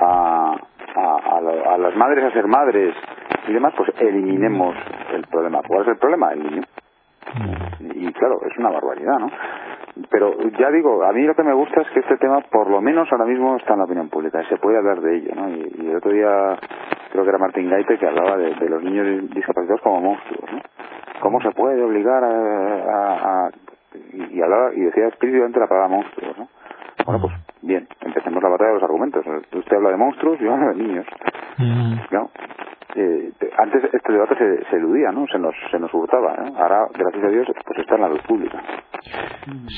a, 0.00 0.56
a, 0.96 1.74
a 1.74 1.78
las 1.78 1.96
madres 1.96 2.24
a 2.24 2.32
ser 2.32 2.46
madres 2.48 2.94
y 3.48 3.52
demás, 3.52 3.72
pues 3.76 3.90
eliminemos 3.98 4.76
el 5.12 5.26
problema. 5.26 5.60
¿Cuál 5.66 5.82
es 5.82 5.88
el 5.88 5.96
problema? 5.96 6.32
El 6.32 6.42
niño. 6.42 6.62
Claro, 8.18 8.40
es 8.44 8.58
una 8.58 8.70
barbaridad, 8.70 9.18
¿no? 9.18 9.30
Pero 10.10 10.32
ya 10.58 10.70
digo, 10.70 11.04
a 11.04 11.12
mí 11.12 11.22
lo 11.22 11.34
que 11.34 11.44
me 11.44 11.54
gusta 11.54 11.82
es 11.82 11.88
que 11.90 12.00
este 12.00 12.16
tema, 12.16 12.40
por 12.40 12.68
lo 12.68 12.80
menos 12.80 13.08
ahora 13.12 13.24
mismo, 13.24 13.56
está 13.56 13.74
en 13.74 13.78
la 13.78 13.84
opinión 13.84 14.08
pública 14.08 14.42
y 14.42 14.46
se 14.46 14.56
puede 14.56 14.78
hablar 14.78 15.00
de 15.00 15.16
ello, 15.16 15.34
¿no? 15.36 15.48
Y, 15.48 15.88
el 15.88 15.96
otro 15.96 16.10
día 16.10 16.58
creo 17.12 17.22
que 17.22 17.30
era 17.30 17.38
Martín 17.38 17.70
Gaite 17.70 17.96
que 17.96 18.06
hablaba 18.06 18.36
de, 18.36 18.68
los 18.68 18.82
niños 18.82 19.30
discapacitados 19.30 19.80
como 19.82 20.00
monstruos, 20.00 20.52
¿no? 20.52 20.60
¿Cómo 21.20 21.40
se 21.40 21.50
puede 21.52 21.82
obligar 21.82 22.24
a, 22.24 23.50
y, 24.12 24.40
hablaba 24.40 24.74
y 24.74 24.80
decía 24.80 25.06
explícitamente 25.06 25.60
la 25.60 25.68
palabra 25.68 25.88
monstruos, 25.88 26.38
¿no? 26.38 26.48
Bueno, 27.06 27.20
pues 27.20 27.34
bien, 27.62 27.86
empecemos 28.00 28.42
la 28.42 28.48
batalla 28.48 28.70
de 28.70 28.74
los 28.74 28.82
argumentos. 28.82 29.24
Usted 29.52 29.76
habla 29.76 29.90
de 29.90 29.96
monstruos, 29.96 30.38
yo 30.40 30.52
hablo 30.52 30.68
de 30.68 30.74
niños. 30.74 31.06
¿No? 32.10 32.30
Eh, 32.94 33.32
antes 33.58 33.84
este 33.92 34.12
debate 34.12 34.34
se, 34.70 34.76
eludía, 34.76 35.12
¿no? 35.12 35.26
Se 35.26 35.38
nos, 35.38 35.54
se 35.70 35.78
nos 35.78 35.92
hurtaba. 35.92 36.34
Ahora, 36.56 36.86
gracias 36.94 37.24
a 37.24 37.28
Dios, 37.28 37.46
pues 37.64 37.78
está 37.80 37.96
en 37.96 38.00
la 38.00 38.08
luz 38.08 38.20
pública. 38.22 38.62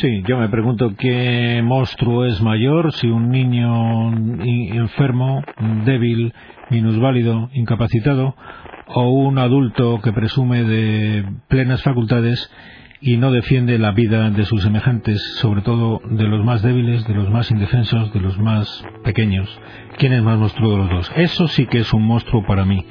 Sí, 0.01 0.23
yo 0.27 0.39
me 0.39 0.49
pregunto 0.49 0.91
qué 0.99 1.61
monstruo 1.63 2.25
es 2.25 2.41
mayor, 2.43 2.93
si 2.93 3.09
un 3.09 3.31
niño 3.31 4.13
enfermo, 4.13 5.43
débil, 5.85 6.33
minusválido, 6.71 7.49
incapacitado, 7.53 8.35
o 8.87 9.11
un 9.11 9.39
adulto 9.39 10.01
que 10.03 10.13
presume 10.13 10.63
de 10.65 11.25
plenas 11.49 11.83
facultades 11.83 12.51
y 13.01 13.17
no 13.17 13.33
defiende 13.33 13.79
la 13.79 13.93
vida 13.93 14.31
de 14.31 14.45
sus 14.45 14.63
semejantes, 14.63 15.21
sobre 15.37 15.63
todo 15.63 16.03
de 16.11 16.25
los 16.25 16.45
más 16.45 16.63
débiles, 16.63 17.07
de 17.07 17.15
los 17.15 17.31
más 17.31 17.51
indefensos, 17.51 18.13
de 18.13 18.21
los 18.21 18.39
más 18.39 18.85
pequeños. 19.03 19.49
¿Quién 19.97 20.13
es 20.13 20.23
más 20.23 20.39
monstruo 20.39 20.73
de 20.73 20.77
los 20.79 20.91
dos? 20.91 21.13
Eso 21.17 21.49
sí 21.49 21.67
que 21.67 21.79
es 21.79 21.93
un 21.95 22.07
monstruo 22.07 22.45
para 22.47 22.65
mí. 22.65 22.85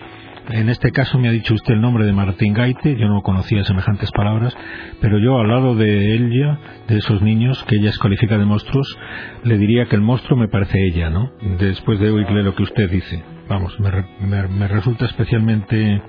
en 0.52 0.68
este 0.68 0.92
caso 0.92 1.20
me 1.20 1.28
ha 1.28 1.32
dicho 1.32 1.54
usted 1.54 1.76
el 1.76 1.82
nombre 1.82 2.06
de 2.06 2.12
Martín 2.12 2.54
Gaite, 2.54 2.96
yo 2.98 3.08
no 3.08 3.22
conocía 3.22 3.64
semejantes 3.64 4.12
palabras, 4.12 4.58
pero 5.00 5.20
yo 5.20 5.38
al 5.38 5.48
lado 5.48 5.76
de 5.76 6.16
ella, 6.16 6.58
de 6.88 6.98
esos 6.98 7.22
niños 7.22 7.64
que 7.66 7.76
ella 7.76 7.92
califica 8.02 8.40
de 8.40 8.46
monstruos, 8.46 8.98
le 9.44 9.60
diría 9.60 9.86
que 9.86 9.96
el 9.96 10.02
monstruo 10.02 10.40
me 10.40 10.48
parece 10.48 10.80
ella, 10.88 11.12
¿no? 11.12 11.32
Después 11.60 12.00
de 12.00 12.10
oírle 12.10 12.42
lo 12.42 12.56
que 12.56 12.64
usted 12.64 12.90
dice. 12.90 13.24
Vamos, 13.48 13.80
me 13.80 14.68
resulta 14.68 15.06
especialmente 15.06 16.02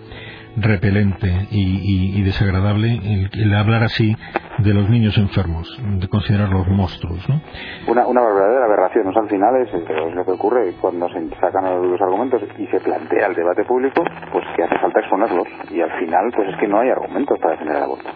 repelente 0.56 1.46
y, 1.50 2.22
desagradable 2.22 3.00
el, 3.32 3.54
hablar 3.54 3.82
así 3.82 4.14
de 4.58 4.74
los 4.74 4.88
niños 4.88 5.16
enfermos, 5.16 5.66
de 5.98 6.08
considerarlos 6.08 6.68
monstruos. 6.68 7.26
¿no? 7.28 7.40
Una, 7.88 8.06
una 8.06 8.20
verdadera 8.22 8.66
aberración, 8.66 9.04
¿no? 9.04 9.20
al 9.20 9.28
final 9.28 9.54
es, 9.62 10.14
lo 10.14 10.24
que 10.24 10.32
ocurre 10.32 10.72
cuando 10.80 11.08
se 11.08 11.28
sacan 11.40 11.90
los 11.90 12.00
argumentos 12.00 12.42
y 12.58 12.66
se 12.66 12.80
plantea 12.80 13.28
el 13.28 13.34
debate 13.34 13.64
público, 13.64 14.04
pues 14.32 14.44
que 14.56 14.62
hace 14.64 14.78
falta 14.78 15.00
exponerlos 15.00 15.48
y 15.70 15.80
al 15.80 15.92
final 15.98 16.30
pues 16.34 16.48
es 16.48 16.56
que 16.58 16.68
no 16.68 16.80
hay 16.80 16.90
argumentos 16.90 17.38
para 17.38 17.52
defender 17.52 17.76
el 17.76 17.82
aborto. 17.82 18.10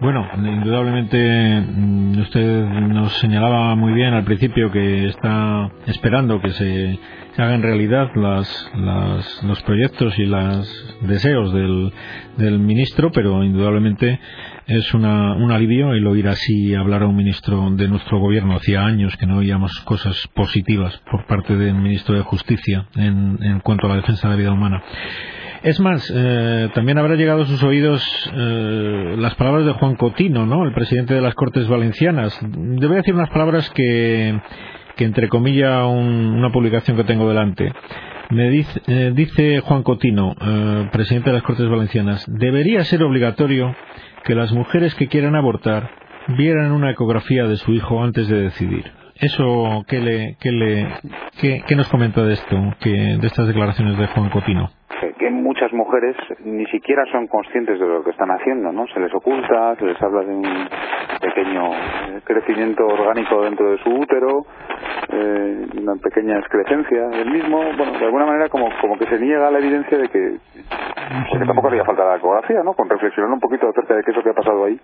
Bueno, 0.00 0.26
indudablemente 0.36 1.60
mm, 1.60 2.20
usted 2.20 2.64
nos 2.64 3.18
señalaba 3.18 3.74
muy 3.74 3.92
bien 3.92 4.14
al 4.14 4.24
principio 4.24 4.70
que 4.70 5.08
está 5.08 5.70
esperando 5.86 6.40
que 6.40 6.50
se 6.50 6.98
hagan 7.38 7.62
realidad 7.62 8.10
las, 8.14 8.70
los 9.42 9.62
proyectos 9.62 10.18
y 10.18 10.26
los 10.26 10.98
deseos 11.02 11.52
del, 11.52 11.92
del 12.36 12.58
ministro, 12.58 13.10
pero 13.12 13.44
indudablemente 13.44 14.20
es 14.66 14.92
una, 14.94 15.34
un 15.34 15.50
alivio 15.50 15.92
el 15.92 16.06
oír 16.06 16.28
así 16.28 16.74
hablar 16.74 17.02
a 17.02 17.06
un 17.06 17.16
ministro 17.16 17.70
de 17.70 17.88
nuestro 17.88 18.18
gobierno. 18.18 18.56
Hacía 18.56 18.84
años 18.84 19.16
que 19.16 19.26
no 19.26 19.38
oíamos 19.38 19.80
cosas 19.80 20.28
positivas 20.34 21.00
por 21.10 21.26
parte 21.26 21.56
del 21.56 21.74
ministro 21.74 22.14
de 22.14 22.22
Justicia 22.22 22.86
en, 22.94 23.38
en 23.42 23.60
cuanto 23.60 23.86
a 23.86 23.90
la 23.90 23.96
defensa 23.96 24.28
de 24.28 24.34
la 24.34 24.40
vida 24.40 24.52
humana. 24.52 24.82
Es 25.62 25.80
más, 25.80 26.12
eh, 26.14 26.68
también 26.72 26.98
habrá 26.98 27.16
llegado 27.16 27.42
a 27.42 27.46
sus 27.46 27.62
oídos 27.64 28.02
eh, 28.32 29.16
las 29.18 29.34
palabras 29.34 29.66
de 29.66 29.72
Juan 29.72 29.96
Cotino, 29.96 30.46
¿no? 30.46 30.64
El 30.64 30.72
presidente 30.72 31.14
de 31.14 31.20
las 31.20 31.34
Cortes 31.34 31.66
Valencianas. 31.66 32.38
Debe 32.42 32.96
decir 32.96 33.14
unas 33.14 33.30
palabras 33.30 33.68
que, 33.70 34.38
que 34.98 35.04
entre 35.04 35.28
comillas 35.28 35.86
una 35.86 36.50
publicación 36.50 36.96
que 36.96 37.04
tengo 37.04 37.28
delante. 37.28 37.72
Me 38.30 38.50
dice, 38.50 38.82
eh, 38.88 39.12
dice 39.14 39.60
Juan 39.60 39.82
Cotino, 39.84 40.34
presidente 40.92 41.30
de 41.30 41.36
las 41.36 41.44
Cortes 41.44 41.68
Valencianas, 41.68 42.26
debería 42.28 42.84
ser 42.84 43.02
obligatorio 43.04 43.74
que 44.24 44.34
las 44.34 44.52
mujeres 44.52 44.94
que 44.96 45.06
quieran 45.06 45.36
abortar 45.36 45.88
vieran 46.36 46.72
una 46.72 46.90
ecografía 46.90 47.46
de 47.46 47.56
su 47.56 47.72
hijo 47.72 48.02
antes 48.02 48.28
de 48.28 48.42
decidir. 48.42 48.97
Eso, 49.20 49.84
¿qué, 49.88 49.98
le, 50.00 50.36
qué, 50.40 50.52
le, 50.52 50.86
qué 51.66 51.76
nos 51.76 51.88
comenta 51.88 52.22
de 52.22 52.34
esto, 52.34 52.56
que, 52.80 52.90
de 52.90 53.26
estas 53.26 53.46
declaraciones 53.48 53.98
de 53.98 54.06
Juan 54.06 54.30
Cotino? 54.30 54.70
que 55.18 55.30
muchas 55.30 55.72
mujeres 55.72 56.16
ni 56.44 56.64
siquiera 56.66 57.04
son 57.12 57.26
conscientes 57.26 57.78
de 57.78 57.86
lo 57.86 58.02
que 58.02 58.10
están 58.10 58.30
haciendo, 58.30 58.72
¿no? 58.72 58.86
Se 58.88 59.00
les 59.00 59.12
oculta, 59.14 59.76
se 59.76 59.84
les 59.84 60.00
habla 60.00 60.22
de 60.22 60.34
un 60.34 60.68
pequeño 61.20 61.70
crecimiento 62.24 62.86
orgánico 62.86 63.42
dentro 63.42 63.70
de 63.70 63.78
su 63.78 63.90
útero, 63.90 64.46
eh, 65.10 65.66
una 65.80 65.96
pequeña 65.96 66.38
excrescencia 66.38 67.08
del 67.08 67.30
mismo, 67.30 67.58
bueno, 67.76 67.98
de 67.98 68.04
alguna 68.04 68.26
manera 68.26 68.48
como, 68.48 68.68
como 68.80 68.96
que 68.96 69.06
se 69.06 69.18
niega 69.18 69.50
la 69.50 69.58
evidencia 69.58 69.98
de 69.98 70.08
que, 70.08 70.36
porque 71.30 71.46
tampoco 71.46 71.68
haría 71.68 71.84
falta 71.84 72.04
la 72.04 72.16
ecografía, 72.16 72.62
¿no? 72.62 72.72
Con 72.74 72.88
reflexionar 72.88 73.30
un 73.30 73.40
poquito 73.40 73.68
acerca 73.68 73.94
de 73.94 74.02
qué 74.04 74.10
es 74.10 74.16
lo 74.16 74.22
que 74.22 74.30
ha 74.30 74.34
pasado 74.34 74.64
ahí. 74.64 74.80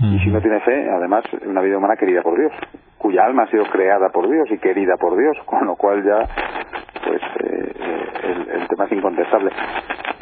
Y 0.00 0.18
si 0.20 0.28
no 0.30 0.40
tiene 0.40 0.60
fe, 0.60 0.90
además, 0.90 1.24
una 1.46 1.60
vida 1.60 1.78
humana 1.78 1.96
querida 1.96 2.22
por 2.22 2.38
Dios, 2.38 2.52
cuya 2.98 3.24
alma 3.24 3.44
ha 3.44 3.50
sido 3.50 3.64
creada 3.66 4.08
por 4.08 4.28
Dios 4.28 4.50
y 4.50 4.58
querida 4.58 4.96
por 4.96 5.16
Dios, 5.16 5.36
con 5.46 5.66
lo 5.66 5.76
cual 5.76 6.02
ya 6.04 6.18
pues 7.04 7.20
eh, 7.40 7.72
el, 8.54 8.68
tema 8.68 8.86
es 8.86 8.92
incontestable. 8.92 9.50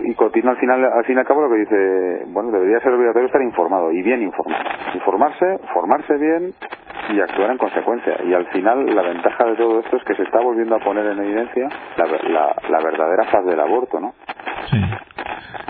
Y 0.00 0.14
Cotino 0.14 0.50
al 0.50 0.56
final, 0.56 0.84
al 0.84 1.04
fin 1.04 1.16
y 1.16 1.20
al 1.20 1.26
cabo 1.26 1.42
lo 1.42 1.48
que 1.48 1.60
dice, 1.60 2.24
bueno, 2.26 2.50
debería 2.50 2.80
ser 2.80 2.92
obligatorio 2.92 3.26
estar 3.26 3.40
informado 3.40 3.92
y 3.92 4.02
bien 4.02 4.20
informado. 4.20 4.64
Informarse, 4.94 5.58
formarse 5.72 6.16
bien 6.16 6.52
y 7.10 7.20
actuar 7.20 7.52
en 7.52 7.58
consecuencia. 7.58 8.16
Y 8.24 8.34
al 8.34 8.46
final 8.46 8.84
la 8.94 9.02
ventaja 9.02 9.44
de 9.44 9.54
todo 9.54 9.78
esto 9.78 9.96
es 9.96 10.04
que 10.04 10.16
se 10.16 10.24
está 10.24 10.40
volviendo 10.40 10.74
a 10.74 10.80
poner 10.80 11.06
en 11.06 11.20
evidencia 11.20 11.68
la, 11.96 12.06
la, 12.06 12.56
la 12.68 12.78
verdadera 12.82 13.24
faz 13.30 13.44
del 13.44 13.60
aborto, 13.60 14.00
¿no? 14.00 14.12
Sí 14.70 14.80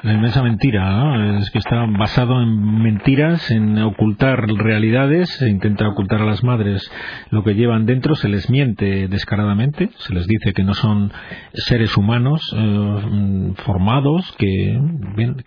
la 0.02 0.14
inmensa 0.14 0.42
mentira, 0.42 0.90
¿no? 0.90 1.38
Es 1.38 1.50
que 1.50 1.58
está 1.58 1.86
basado 1.86 2.42
en 2.42 2.82
mentiras, 2.82 3.50
en 3.52 3.78
ocultar 3.78 4.40
realidades, 4.48 5.28
se 5.30 5.48
intenta 5.48 5.88
ocultar 5.88 6.22
a 6.22 6.24
las 6.24 6.42
madres 6.42 6.90
lo 7.30 7.44
que 7.44 7.54
llevan 7.54 7.86
dentro, 7.86 8.16
se 8.16 8.28
les 8.28 8.50
miente 8.50 9.06
descaradamente, 9.06 9.90
se 9.98 10.12
les 10.12 10.26
dice 10.26 10.52
que 10.54 10.64
no 10.64 10.74
son 10.74 11.12
seres 11.54 11.96
humanos 11.96 12.40
eh, 12.56 13.52
formados, 13.58 14.34
que, 14.38 14.80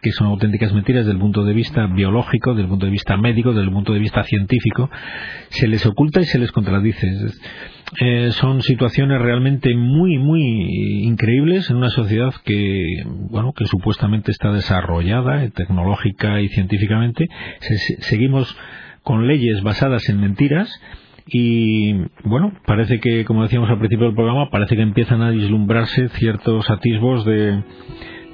que 0.02 0.12
son 0.12 0.28
auténticas 0.28 0.72
mentiras 0.74 1.06
desde 1.06 1.16
el 1.16 1.20
punto 1.20 1.44
de 1.44 1.54
vista 1.54 1.88
biológico, 1.88 2.52
desde 2.52 2.64
el 2.64 2.70
punto 2.70 2.86
de 2.86 2.94
vista 2.94 3.18
médico, 3.18 3.50
desde 3.50 3.64
el 3.64 3.74
punto 3.74 3.92
de 3.92 4.00
vista 4.00 4.24
científico, 4.24 4.90
se 5.50 5.68
les 5.68 5.86
oculta 5.86 6.22
y 6.22 6.26
se 6.26 6.40
les 6.40 6.52
contradice. 6.54 7.12
Eh, 8.02 8.32
son 8.32 8.62
situaciones 8.62 9.22
realmente 9.22 9.76
muy, 9.76 10.18
muy 10.18 10.42
increíbles 11.04 11.70
en 11.70 11.78
una 11.78 11.90
sociedad 11.90 12.34
que, 12.44 13.04
bueno, 13.06 13.54
que 13.54 13.66
supuestamente 13.66 14.32
está 14.32 14.52
desarrollada 14.52 15.44
eh, 15.44 15.52
tecnológica 15.52 16.42
y 16.42 16.50
científicamente. 16.50 17.28
seguimos 18.00 18.58
con 19.04 19.28
leyes 19.28 19.62
basadas 19.62 20.10
en 20.10 20.20
mentiras 20.20 20.70
y, 21.28 21.94
bueno, 22.24 22.54
parece 22.66 23.00
que, 23.00 23.24
como 23.24 23.44
decíamos 23.44 23.70
al 23.70 23.80
principio 23.80 24.08
del 24.08 24.16
programa, 24.16 24.50
parece 24.50 24.76
que 24.76 24.82
empiezan 24.82 25.22
a 25.22 25.30
vislumbrarse 25.30 26.10
ciertos 26.10 26.70
atisbos 26.70 27.24
de, 27.26 27.64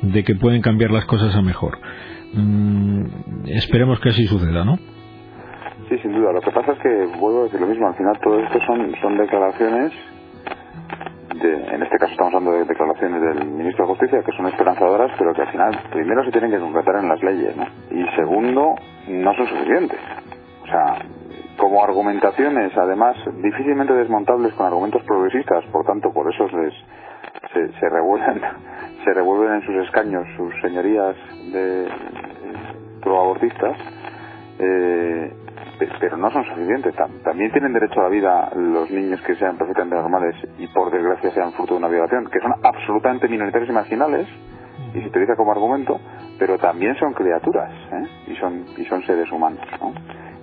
de 0.02 0.24
que 0.24 0.36
pueden 0.36 0.62
cambiar 0.62 0.92
las 0.92 1.06
cosas 1.06 1.36
a 1.36 1.42
mejor. 1.42 1.78
Mm, 2.34 3.06
esperemos 3.48 4.00
que 4.00 4.10
así 4.10 4.26
suceda, 4.26 4.64
¿no? 4.64 4.80
Sí, 5.92 5.98
sin 5.98 6.14
duda. 6.14 6.32
Lo 6.32 6.40
que 6.40 6.52
pasa 6.52 6.72
es 6.72 6.80
que, 6.80 7.06
vuelvo 7.20 7.42
a 7.42 7.44
decir 7.44 7.60
lo 7.60 7.68
mismo, 7.68 7.86
al 7.86 7.96
final 7.96 8.18
todo 8.24 8.40
esto 8.40 8.60
son, 8.66 8.96
son 9.02 9.18
declaraciones, 9.18 9.92
de, 11.36 11.54
en 11.54 11.84
este 11.84 11.98
caso 11.98 12.14
estamos 12.14 12.34
hablando 12.34 12.54
de 12.54 12.64
declaraciones 12.64 13.22
del 13.22 13.46
ministro 13.46 13.86
de 13.86 13.92
Justicia, 13.92 14.24
que 14.24 14.32
son 14.32 14.48
esperanzadoras, 14.48 15.12
pero 15.18 15.34
que 15.34 15.42
al 15.42 15.52
final, 15.52 15.78
primero 15.92 16.24
se 16.24 16.32
tienen 16.32 16.50
que 16.50 16.60
concretar 16.60 16.96
en 16.96 17.10
las 17.10 17.22
leyes, 17.22 17.58
¿no? 17.58 17.66
Y 17.90 18.08
segundo, 18.16 18.76
no 19.10 19.34
son 19.34 19.48
suficientes. 19.48 20.00
O 20.64 20.68
sea, 20.68 20.96
como 21.58 21.84
argumentaciones, 21.84 22.72
además, 22.78 23.18
difícilmente 23.44 23.94
desmontables 23.94 24.54
con 24.54 24.68
argumentos 24.68 25.04
progresistas, 25.04 25.66
por 25.74 25.86
tanto, 25.86 26.14
por 26.14 26.34
eso 26.34 26.48
les, 26.58 26.74
se, 27.52 27.80
se 27.82 27.90
revuelven 27.90 28.40
se 29.04 29.14
revuelven 29.14 29.56
en 29.56 29.62
sus 29.64 29.76
escaños 29.84 30.26
sus 30.38 30.54
señorías 30.62 31.18
de, 31.52 31.90
proabortistas, 33.02 33.78
eh, 34.58 35.34
pero 36.00 36.18
no 36.18 36.30
son 36.32 36.44
suficientes. 36.46 36.96
También 37.24 37.52
tienen 37.52 37.74
derecho 37.74 38.00
a 38.00 38.04
la 38.04 38.10
vida 38.10 38.52
los 38.56 38.90
niños 38.92 39.22
que 39.22 39.36
sean 39.36 39.58
perfectamente 39.58 39.96
normales 39.96 40.36
y 40.58 40.68
por 40.68 40.92
desgracia 40.92 41.32
sean 41.32 41.54
fruto 41.54 41.74
de 41.74 41.80
una 41.80 41.88
violación, 41.88 42.30
que 42.30 42.40
son 42.40 42.54
absolutamente 42.64 43.28
minoritarios 43.28 43.70
y 43.70 43.74
marginales, 43.74 44.28
y 44.94 45.02
se 45.02 45.08
utiliza 45.08 45.36
como 45.36 45.52
argumento, 45.52 46.00
pero 46.38 46.58
también 46.58 46.96
son 46.96 47.14
criaturas 47.14 47.72
¿eh? 47.92 48.08
y 48.28 48.36
son 48.36 48.66
y 48.78 48.86
son 48.86 49.02
seres 49.04 49.32
humanos, 49.32 49.66
¿no? 49.80 49.94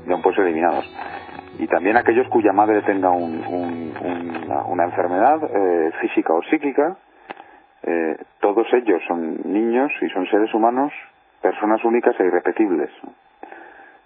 No 0.06 0.22
pueden 0.22 0.36
ser 0.36 0.46
eliminados. 0.46 0.84
Y 1.58 1.66
también 1.66 1.96
aquellos 1.96 2.28
cuya 2.28 2.52
madre 2.52 2.82
tenga 2.82 3.10
una, 3.10 4.84
enfermedad 4.84 5.42
eh, 5.42 5.90
física 6.00 6.32
o 6.32 6.42
psíquica, 6.44 6.96
eh, 7.82 8.16
todos 8.40 8.66
ellos 8.72 9.02
son 9.08 9.38
niños 9.44 9.90
y 10.00 10.08
son 10.10 10.24
seres 10.26 10.54
humanos, 10.54 10.92
personas 11.42 11.84
únicas 11.84 12.18
e 12.20 12.24
irrepetibles 12.24 12.90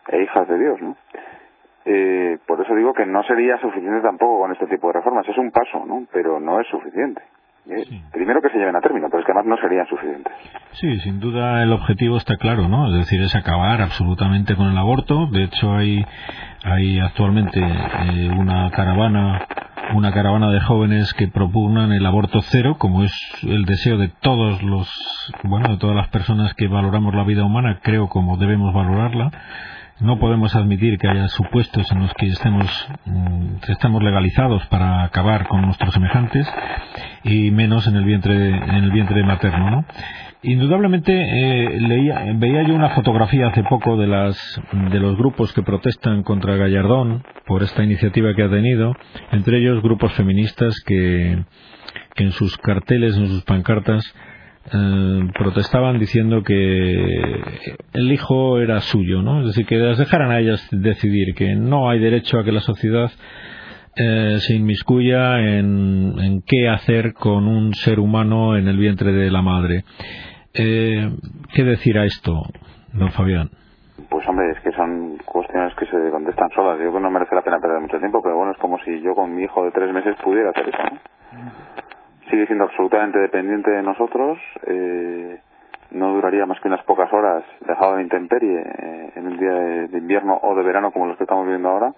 e 0.08 0.22
hijas 0.22 0.48
de 0.48 0.58
Dios, 0.58 0.80
¿no? 0.80 0.96
Eh, 1.84 2.38
por 2.46 2.60
eso 2.60 2.74
digo 2.74 2.92
que 2.92 3.06
no 3.06 3.22
sería 3.24 3.58
suficiente 3.58 4.00
tampoco 4.00 4.40
con 4.40 4.52
este 4.52 4.66
tipo 4.66 4.88
de 4.88 4.94
reformas. 4.94 5.26
Es 5.28 5.36
un 5.36 5.50
paso, 5.50 5.84
¿no? 5.86 6.06
Pero 6.12 6.38
no 6.38 6.60
es 6.60 6.66
suficiente. 6.68 7.22
Eh, 7.68 7.84
primero 8.12 8.40
que 8.40 8.50
se 8.50 8.58
lleven 8.58 8.74
a 8.74 8.80
término, 8.80 9.08
pero 9.08 9.20
es 9.20 9.26
que 9.26 9.32
además 9.32 9.46
no 9.46 9.56
serían 9.56 9.86
suficientes. 9.86 10.32
Sí, 10.72 10.98
sin 11.00 11.20
duda 11.20 11.62
el 11.62 11.72
objetivo 11.72 12.16
está 12.16 12.36
claro, 12.36 12.68
¿no? 12.68 12.88
Es 12.88 12.94
decir, 12.94 13.22
es 13.22 13.34
acabar 13.36 13.80
absolutamente 13.80 14.56
con 14.56 14.66
el 14.66 14.78
aborto. 14.78 15.26
De 15.26 15.44
hecho, 15.44 15.72
hay, 15.72 16.04
hay 16.64 16.98
actualmente 16.98 17.60
eh, 17.60 18.30
una 18.36 18.70
caravana 18.70 19.46
una 19.94 20.12
caravana 20.12 20.50
de 20.50 20.60
jóvenes 20.60 21.12
que 21.12 21.28
propugnan 21.28 21.92
el 21.92 22.06
aborto 22.06 22.40
cero, 22.42 22.76
como 22.78 23.02
es 23.02 23.12
el 23.42 23.64
deseo 23.66 23.98
de 23.98 24.08
todos 24.08 24.62
los, 24.62 24.88
bueno, 25.42 25.68
de 25.68 25.76
todas 25.76 25.94
las 25.94 26.08
personas 26.08 26.54
que 26.54 26.66
valoramos 26.66 27.14
la 27.14 27.24
vida 27.24 27.44
humana, 27.44 27.80
creo 27.82 28.08
como 28.08 28.38
debemos 28.38 28.72
valorarla 28.72 29.30
no 30.02 30.18
podemos 30.18 30.54
admitir 30.54 30.98
que 30.98 31.08
haya 31.08 31.28
supuestos 31.28 31.90
en 31.92 32.00
los 32.00 32.12
que 32.14 32.26
estemos, 32.26 32.66
mm, 33.06 33.56
estamos 33.68 34.02
legalizados 34.02 34.66
para 34.66 35.04
acabar 35.04 35.46
con 35.46 35.62
nuestros 35.62 35.94
semejantes 35.94 36.46
y 37.24 37.50
menos 37.50 37.86
en 37.86 37.96
el 37.96 38.04
vientre, 38.04 38.48
en 38.48 38.84
el 38.84 38.90
vientre 38.90 39.22
materno, 39.22 39.70
¿no? 39.70 39.84
Indudablemente 40.44 41.12
eh, 41.12 41.80
leía, 41.80 42.24
veía 42.34 42.64
yo 42.64 42.74
una 42.74 42.90
fotografía 42.90 43.46
hace 43.46 43.62
poco 43.62 43.96
de 43.96 44.08
las 44.08 44.60
de 44.90 44.98
los 44.98 45.16
grupos 45.16 45.52
que 45.52 45.62
protestan 45.62 46.24
contra 46.24 46.56
Gallardón 46.56 47.22
por 47.46 47.62
esta 47.62 47.84
iniciativa 47.84 48.34
que 48.34 48.42
ha 48.42 48.50
tenido, 48.50 48.96
entre 49.30 49.58
ellos 49.58 49.82
grupos 49.82 50.12
feministas 50.14 50.74
que, 50.84 51.44
que 52.16 52.24
en 52.24 52.32
sus 52.32 52.58
carteles, 52.58 53.16
en 53.16 53.28
sus 53.28 53.44
pancartas 53.44 54.02
eh, 54.66 55.28
protestaban 55.36 55.98
diciendo 55.98 56.42
que 56.42 56.54
el 57.94 58.12
hijo 58.12 58.58
era 58.58 58.80
suyo, 58.80 59.22
¿no? 59.22 59.40
Es 59.40 59.46
decir, 59.46 59.66
que 59.66 59.76
las 59.76 59.98
dejaran 59.98 60.30
a 60.30 60.38
ellas 60.38 60.66
decidir, 60.70 61.34
que 61.34 61.54
no 61.56 61.90
hay 61.90 61.98
derecho 61.98 62.38
a 62.38 62.44
que 62.44 62.52
la 62.52 62.60
sociedad 62.60 63.10
eh, 63.96 64.38
se 64.38 64.54
inmiscuya 64.54 65.38
en, 65.40 66.42
qué 66.46 66.68
hacer 66.68 67.12
con 67.12 67.46
un 67.46 67.74
ser 67.74 67.98
humano 67.98 68.56
en 68.56 68.68
el 68.68 68.78
vientre 68.78 69.12
de 69.12 69.30
la 69.30 69.42
madre. 69.42 69.84
Eh, 70.54 71.10
¿Qué 71.52 71.64
decir 71.64 71.98
a 71.98 72.04
esto, 72.04 72.42
don 72.92 73.10
Fabián? 73.10 73.50
Pues 74.08 74.26
hombre, 74.28 74.50
es 74.50 74.60
que 74.60 74.72
son 74.72 75.18
cuestiones 75.24 75.74
que 75.74 75.86
se 75.86 76.10
contestan 76.10 76.48
solas. 76.54 76.76
Yo 76.78 76.84
creo 76.84 76.94
que 76.94 77.00
no 77.00 77.10
merece 77.10 77.34
la 77.34 77.42
pena 77.42 77.58
perder 77.60 77.80
mucho 77.80 77.98
tiempo, 77.98 78.20
pero 78.22 78.36
bueno, 78.36 78.52
es 78.52 78.58
como 78.58 78.78
si 78.78 79.00
yo 79.02 79.14
con 79.14 79.34
mi 79.34 79.42
hijo 79.42 79.64
de 79.64 79.70
tres 79.72 79.92
meses 79.92 80.16
pudiera 80.22 80.50
hacer 80.50 80.68
eso. 80.68 80.78
Sigue 82.32 82.46
siendo 82.46 82.64
absolutamente 82.64 83.18
dependiente 83.18 83.70
de 83.70 83.82
nosotros. 83.82 84.38
Eh, 84.66 85.38
no 85.90 86.14
duraría 86.14 86.46
más 86.46 86.58
que 86.60 86.68
unas 86.68 86.82
pocas 86.84 87.12
horas 87.12 87.44
dejado 87.60 87.96
de 87.96 88.04
intemperie 88.04 88.58
eh, 88.58 89.12
en 89.16 89.26
un 89.26 89.36
día 89.36 89.52
de, 89.52 89.98
invierno 89.98 90.40
o 90.42 90.54
de 90.54 90.62
verano 90.62 90.92
como 90.92 91.08
los 91.08 91.18
que 91.18 91.24
estamos 91.24 91.44
viviendo 91.44 91.68
ahora. 91.68 91.92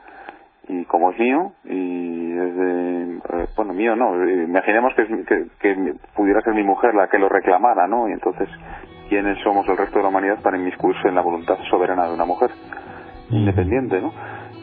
Y 0.67 0.87
como 0.87 1.13
es 1.13 1.19
mío, 1.21 1.53
y 1.63 2.33
desde, 2.33 3.03
eh, 3.15 3.47
bueno, 3.55 3.75
mío 3.75 3.95
no, 3.95 4.29
imaginemos 4.29 4.93
que, 4.97 5.07
que, 5.07 5.47
que 5.61 5.95
pudiera 6.17 6.41
ser 6.41 6.55
mi 6.55 6.65
mujer 6.65 6.97
la 6.97 7.07
que 7.07 7.19
lo 7.19 7.29
reclamara, 7.29 7.87
¿no? 7.87 8.09
Y 8.09 8.13
entonces 8.13 8.49
quiénes 9.09 9.39
somos 9.45 9.69
el 9.69 9.77
resto 9.77 9.99
de 9.99 10.03
la 10.03 10.09
humanidad 10.09 10.43
para 10.43 10.57
inmiscuirse 10.57 11.07
en 11.07 11.15
la 11.15 11.21
voluntad 11.21 11.59
soberana 11.71 12.09
de 12.09 12.15
una 12.15 12.25
mujer 12.25 12.51
independiente, 13.31 14.01
¿no? 14.01 14.13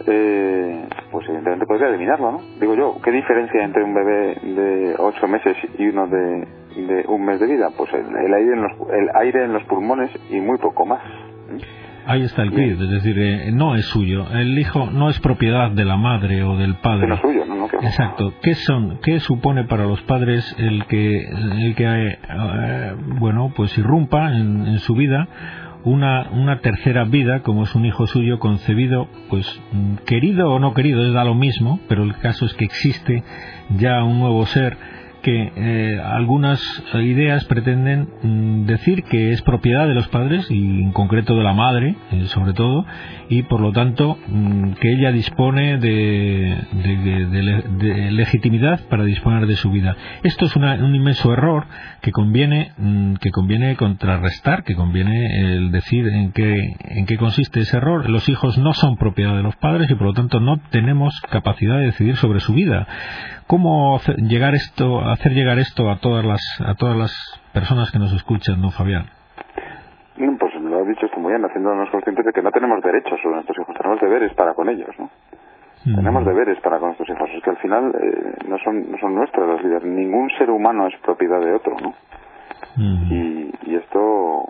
Eh, 0.08 0.88
pues 1.12 1.26
evidentemente 1.28 1.66
podría 1.66 1.90
eliminarlo, 1.90 2.32
¿no? 2.32 2.42
Digo 2.60 2.76
yo, 2.76 2.98
¿qué 3.04 3.12
diferencia 3.12 3.64
entre 3.64 3.84
un 3.84 3.94
bebé 3.94 4.36
de 4.42 4.96
ocho 4.98 5.28
meses 5.28 5.58
y 5.78 5.88
uno 5.88 6.08
de, 6.08 6.48
de 6.76 7.06
un 7.08 7.26
mes 7.26 7.40
de 7.40 7.48
vida? 7.48 7.70
Pues 7.78 7.92
el, 7.94 8.06
el, 8.06 8.34
aire 8.34 8.54
en 8.54 8.62
los, 8.62 8.72
el 8.94 9.10
aire 9.16 9.44
en 9.46 9.54
los 9.54 9.64
pulmones 9.64 10.10
y 10.30 10.40
muy 10.40 10.58
poco 10.58 10.86
más. 10.86 11.02
Ahí 12.06 12.24
está 12.24 12.42
el 12.42 12.50
quid, 12.50 12.82
es 12.82 12.90
decir, 12.90 13.18
eh, 13.20 13.52
no 13.54 13.76
es 13.76 13.86
suyo. 13.86 14.26
El 14.34 14.58
hijo 14.58 14.90
no 14.92 15.10
es 15.10 15.20
propiedad 15.20 15.70
de 15.70 15.86
la 15.86 15.98
madre 15.98 16.44
o 16.44 16.58
del 16.58 16.76
padre. 16.76 17.08
No 17.08 17.16
es 17.16 17.22
suyo, 17.22 17.46
¿no? 17.46 17.56
no 17.56 17.66
Exacto. 17.66 18.34
¿Qué 18.42 18.56
son? 18.56 19.00
¿Qué 19.04 19.20
supone 19.20 19.66
para 19.66 19.84
los 19.86 20.02
padres 20.04 20.56
el 20.58 20.86
que, 20.86 21.20
el 21.20 21.76
que 21.76 21.86
eh, 21.86 22.96
bueno, 23.20 23.54
pues 23.56 23.78
irrumpa 23.78 24.32
en, 24.32 24.66
en 24.66 24.80
su 24.80 24.96
vida 24.96 25.28
una, 25.84 26.30
una 26.32 26.60
tercera 26.60 27.06
vida, 27.06 27.42
como 27.42 27.64
es 27.64 27.76
un 27.76 27.86
hijo 27.86 28.08
suyo 28.08 28.40
concebido, 28.40 29.08
pues 29.30 29.46
querido 30.06 30.52
o 30.52 30.60
no 30.60 30.74
querido, 30.74 31.06
es 31.06 31.14
da 31.14 31.24
lo 31.24 31.36
mismo, 31.36 31.80
pero 31.88 32.04
el 32.04 32.16
caso 32.18 32.46
es 32.46 32.54
que 32.54 32.66
existe 32.66 33.24
ya 33.78 34.04
un 34.04 34.20
nuevo 34.20 34.46
ser 34.46 34.78
que 35.22 35.52
eh, 35.56 36.02
algunas 36.04 36.62
ideas 36.94 37.46
pretenden 37.46 38.10
mm, 38.24 38.66
decir 38.66 39.04
que 39.04 39.32
es 39.32 39.42
propiedad 39.42 39.88
de 39.88 39.94
los 39.94 40.08
padres 40.08 40.50
y 40.50 40.82
en 40.82 40.92
concreto 40.92 41.36
de 41.36 41.44
la 41.44 41.54
madre 41.54 41.96
eh, 42.12 42.26
sobre 42.28 42.54
todo 42.54 42.86
y 43.30 43.44
por 43.44 43.62
lo 43.62 43.72
tanto 43.72 44.18
mm, 44.28 44.74
que 44.74 44.92
ella 44.92 45.12
dispone 45.12 45.78
de, 45.78 46.58
legitimidad 48.12 48.82
para 48.90 49.04
disponer 49.04 49.46
de 49.48 49.56
su 49.56 49.72
vida. 49.72 49.96
Esto 50.24 50.46
es 50.46 50.56
una, 50.56 50.76
un 50.76 50.96
inmenso 50.96 51.32
error 51.32 51.66
que 52.02 52.12
conviene 52.12 52.72
mm, 52.78 53.14
que 53.16 53.32
conviene 53.32 53.76
contrarrestar 53.76 54.64
que 54.64 54.76
conviene 54.76 55.42
el 55.42 55.72
decir 55.72 56.08
en 56.08 56.32
qué 56.32 56.76
en 56.84 57.06
qué 57.06 57.18
consiste 57.18 57.62
ese 57.62 57.78
error. 57.78 58.10
Los 58.10 58.28
hijos 58.30 58.58
no 58.58 58.74
son 58.74 58.98
propiedad 58.98 59.36
de 59.36 59.44
los 59.44 59.56
padres 59.56 59.90
y 59.90 59.96
por 59.96 60.08
lo 60.08 60.14
tanto 60.14 60.40
no 60.40 60.60
tenemos 60.72 61.20
capacidad 61.30 61.78
de 61.78 61.86
decidir 61.86 62.16
sobre 62.16 62.40
su 62.40 62.54
vida. 62.54 62.88
Cómo 63.48 64.00
llegar 64.18 64.56
esto 64.56 65.02
hacer 65.14 65.34
llegar 65.34 65.60
esto 65.60 65.90
a 65.90 65.98
todas 65.98 66.26
las 66.26 66.42
a 66.66 66.76
todas 66.76 66.98
las 66.98 67.42
personas 67.54 67.92
que 67.92 68.00
nos 68.00 68.14
escuchan, 68.14 68.62
¿no, 68.62 68.72
Fabián? 68.72 69.06
Pues 70.16 70.54
lo 70.56 70.82
has 70.82 70.88
dicho 70.88 71.08
muy 71.18 71.32
bien, 71.32 71.46
haciéndonos 71.46 71.90
conscientes 71.90 72.26
de 72.26 72.34
que 72.34 72.42
no 72.42 72.52
tenemos 72.52 72.82
derechos 72.84 73.20
sobre 73.22 73.36
nuestros 73.36 73.58
hijos, 73.60 73.76
tenemos 73.76 74.02
deberes 74.02 74.34
para 74.34 74.54
con 74.54 74.70
ellos, 74.70 74.90
¿no? 75.00 75.10
Mm. 75.86 75.96
Tenemos 75.96 76.26
deberes 76.26 76.60
para 76.62 76.78
con 76.78 76.90
nuestros 76.90 77.10
hijos, 77.10 77.30
es 77.36 77.44
que 77.44 77.50
al 77.50 77.58
final 77.58 77.92
eh, 77.96 78.34
no 78.48 78.58
son 78.60 78.92
no 78.92 78.98
son 78.98 79.16
nuestras 79.16 79.48
las 79.48 79.64
vidas, 79.64 79.84
ningún 79.84 80.30
ser 80.38 80.50
humano 80.50 80.88
es 80.88 80.96
propiedad 81.02 81.40
de 81.40 81.54
otro, 81.54 81.76
¿no? 81.82 81.94
Mm. 82.76 83.12
Y, 83.12 83.52
y 83.64 83.76
esto 83.76 84.46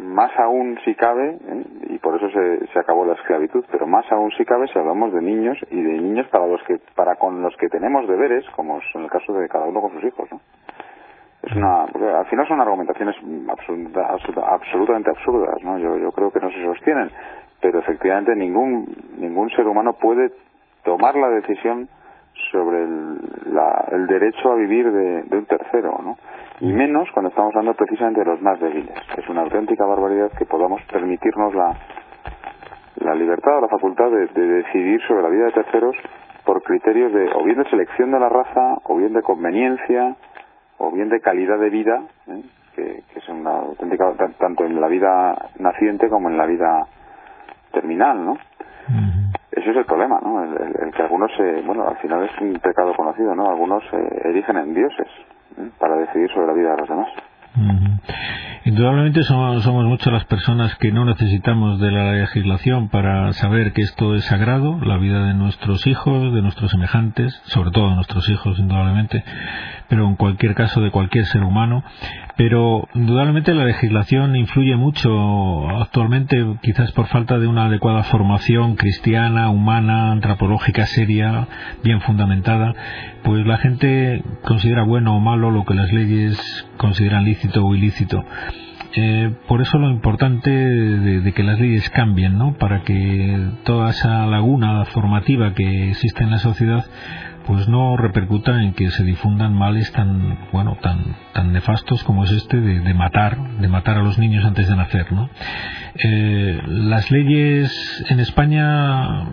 más 0.00 0.30
aún 0.38 0.78
si 0.84 0.94
cabe, 0.94 1.30
¿eh? 1.30 1.64
y 1.90 1.98
por 1.98 2.16
eso 2.16 2.28
se, 2.30 2.66
se 2.72 2.78
acabó 2.78 3.04
la 3.04 3.14
esclavitud, 3.14 3.64
pero 3.70 3.86
más 3.86 4.10
aún 4.10 4.30
si 4.32 4.44
cabe 4.44 4.66
si 4.68 4.78
hablamos 4.78 5.12
de 5.12 5.20
niños 5.20 5.58
y 5.70 5.82
de 5.82 5.92
niños 5.92 6.26
para 6.28 6.46
los 6.46 6.62
que 6.64 6.78
para 6.94 7.16
con 7.16 7.42
los 7.42 7.56
que 7.56 7.68
tenemos 7.68 8.08
deberes, 8.08 8.44
como 8.56 8.78
es 8.78 8.84
en 8.94 9.02
el 9.02 9.10
caso 9.10 9.32
de 9.32 9.48
cada 9.48 9.66
uno 9.66 9.80
con 9.80 9.92
sus 9.92 10.04
hijos, 10.04 10.28
¿no? 10.32 10.40
Es 11.42 11.56
una, 11.56 11.84
al 11.84 12.26
final 12.26 12.46
son 12.46 12.60
argumentaciones 12.60 13.16
absoluta, 13.48 14.08
absoluta, 14.10 14.42
absolutamente 14.46 15.10
absurdas, 15.10 15.56
¿no? 15.62 15.78
Yo, 15.78 15.96
yo 15.96 16.12
creo 16.12 16.30
que 16.30 16.40
no 16.40 16.50
se 16.50 16.62
sostienen, 16.62 17.10
pero 17.62 17.78
efectivamente 17.78 18.36
ningún 18.36 18.86
ningún 19.16 19.48
ser 19.50 19.66
humano 19.66 19.94
puede 19.94 20.32
tomar 20.84 21.14
la 21.16 21.30
decisión 21.30 21.88
sobre 22.50 22.82
el, 22.84 23.18
la, 23.52 23.88
el 23.92 24.06
derecho 24.06 24.52
a 24.52 24.56
vivir 24.56 24.90
de, 24.90 25.36
un 25.36 25.46
tercero, 25.46 25.98
¿no? 26.02 26.16
y 26.60 26.72
menos 26.72 27.08
cuando 27.12 27.30
estamos 27.30 27.54
hablando 27.54 27.74
precisamente 27.74 28.20
de 28.20 28.26
los 28.26 28.42
más 28.42 28.60
débiles. 28.60 28.94
Es 29.16 29.28
una 29.28 29.42
auténtica 29.42 29.84
barbaridad 29.86 30.30
que 30.36 30.44
podamos 30.44 30.82
permitirnos 30.90 31.54
la, 31.54 31.74
la 32.96 33.14
libertad 33.14 33.58
o 33.58 33.60
la 33.62 33.68
facultad 33.68 34.10
de, 34.10 34.26
de, 34.26 34.46
decidir 34.62 35.00
sobre 35.06 35.22
la 35.22 35.28
vida 35.28 35.46
de 35.46 35.52
terceros 35.52 35.96
por 36.44 36.62
criterios 36.62 37.12
de 37.12 37.30
o 37.34 37.44
bien 37.44 37.58
de 37.58 37.70
selección 37.70 38.10
de 38.10 38.20
la 38.20 38.28
raza, 38.28 38.76
o 38.84 38.96
bien 38.96 39.12
de 39.12 39.22
conveniencia, 39.22 40.16
o 40.78 40.90
bien 40.90 41.08
de 41.08 41.20
calidad 41.20 41.58
de 41.58 41.70
vida, 41.70 42.02
¿eh? 42.28 42.42
que, 42.74 43.02
que, 43.12 43.18
es 43.18 43.28
una 43.28 43.58
auténtica 43.58 44.12
tanto 44.38 44.64
en 44.64 44.80
la 44.80 44.88
vida 44.88 45.36
naciente 45.58 46.08
como 46.08 46.28
en 46.28 46.36
la 46.36 46.46
vida 46.46 46.86
terminal, 47.72 48.24
¿no? 48.24 48.36
Ese 49.52 49.70
es 49.70 49.76
el 49.76 49.84
problema, 49.84 50.20
¿no? 50.22 50.42
El, 50.42 50.92
que 50.92 51.02
algunos, 51.02 51.30
se, 51.36 51.62
bueno, 51.62 51.86
al 51.88 51.96
final 51.98 52.24
es 52.24 52.40
un 52.40 52.54
pecado 52.60 52.94
conocido, 52.94 53.34
¿no? 53.34 53.50
Algunos 53.50 53.82
se 53.90 54.28
erigen 54.28 54.56
en 54.56 54.74
dioses 54.74 55.08
para 55.78 55.96
decidir 55.96 56.30
sobre 56.30 56.46
la 56.46 56.52
vida 56.52 56.70
de 56.72 56.76
los 56.78 56.88
demás. 56.88 57.08
Indudablemente 58.64 59.22
somos, 59.22 59.64
somos, 59.64 59.84
muchas 59.86 60.12
las 60.12 60.24
personas 60.26 60.76
que 60.76 60.92
no 60.92 61.04
necesitamos 61.04 61.80
de 61.80 61.90
la 61.90 62.12
legislación 62.12 62.88
para 62.88 63.32
saber 63.32 63.72
que 63.72 63.82
esto 63.82 64.14
es 64.14 64.24
sagrado, 64.26 64.78
la 64.84 64.98
vida 64.98 65.26
de 65.26 65.34
nuestros 65.34 65.86
hijos, 65.86 66.32
de 66.32 66.42
nuestros 66.42 66.70
semejantes, 66.70 67.34
sobre 67.46 67.70
todo 67.70 67.88
de 67.88 67.96
nuestros 67.96 68.28
hijos, 68.28 68.58
indudablemente, 68.58 69.24
pero 69.90 70.06
en 70.06 70.14
cualquier 70.14 70.54
caso 70.54 70.80
de 70.80 70.92
cualquier 70.92 71.26
ser 71.26 71.42
humano. 71.42 71.82
Pero 72.36 72.88
indudablemente 72.94 73.52
la 73.52 73.64
legislación 73.64 74.36
influye 74.36 74.76
mucho 74.76 75.68
actualmente, 75.68 76.42
quizás 76.62 76.92
por 76.92 77.08
falta 77.08 77.38
de 77.38 77.48
una 77.48 77.66
adecuada 77.66 78.04
formación 78.04 78.76
cristiana, 78.76 79.50
humana, 79.50 80.12
antropológica, 80.12 80.86
seria, 80.86 81.48
bien 81.82 82.00
fundamentada, 82.00 82.72
pues 83.24 83.44
la 83.44 83.58
gente 83.58 84.22
considera 84.44 84.84
bueno 84.84 85.16
o 85.16 85.20
malo 85.20 85.50
lo 85.50 85.64
que 85.64 85.74
las 85.74 85.92
leyes 85.92 86.38
consideran 86.78 87.24
lícito 87.24 87.66
o 87.66 87.74
ilícito. 87.74 88.24
Eh, 88.94 89.32
por 89.46 89.60
eso 89.60 89.78
lo 89.78 89.90
importante 89.90 90.50
de, 90.50 91.20
de, 91.20 91.32
que 91.32 91.44
las 91.44 91.60
leyes 91.60 91.90
cambien, 91.90 92.38
¿no? 92.38 92.54
Para 92.54 92.82
que 92.82 93.38
toda 93.64 93.90
esa 93.90 94.26
laguna 94.26 94.84
formativa 94.86 95.54
que 95.54 95.90
existe 95.90 96.24
en 96.24 96.30
la 96.30 96.38
sociedad 96.38 96.84
pues 97.50 97.68
no 97.68 97.96
repercuta 97.96 98.62
en 98.62 98.74
que 98.74 98.90
se 98.90 99.02
difundan 99.02 99.52
males 99.52 99.90
tan 99.90 100.38
bueno 100.52 100.76
tan 100.80 101.16
tan 101.34 101.52
nefastos 101.52 102.04
como 102.04 102.22
es 102.22 102.30
este 102.30 102.60
de, 102.60 102.78
de 102.78 102.94
matar 102.94 103.36
de 103.58 103.66
matar 103.66 103.96
a 103.96 104.04
los 104.04 104.20
niños 104.20 104.44
antes 104.44 104.68
de 104.68 104.76
nacer 104.76 105.10
no 105.10 105.28
eh, 106.04 106.60
las 106.64 107.10
leyes 107.10 108.06
en 108.08 108.20
España 108.20 109.26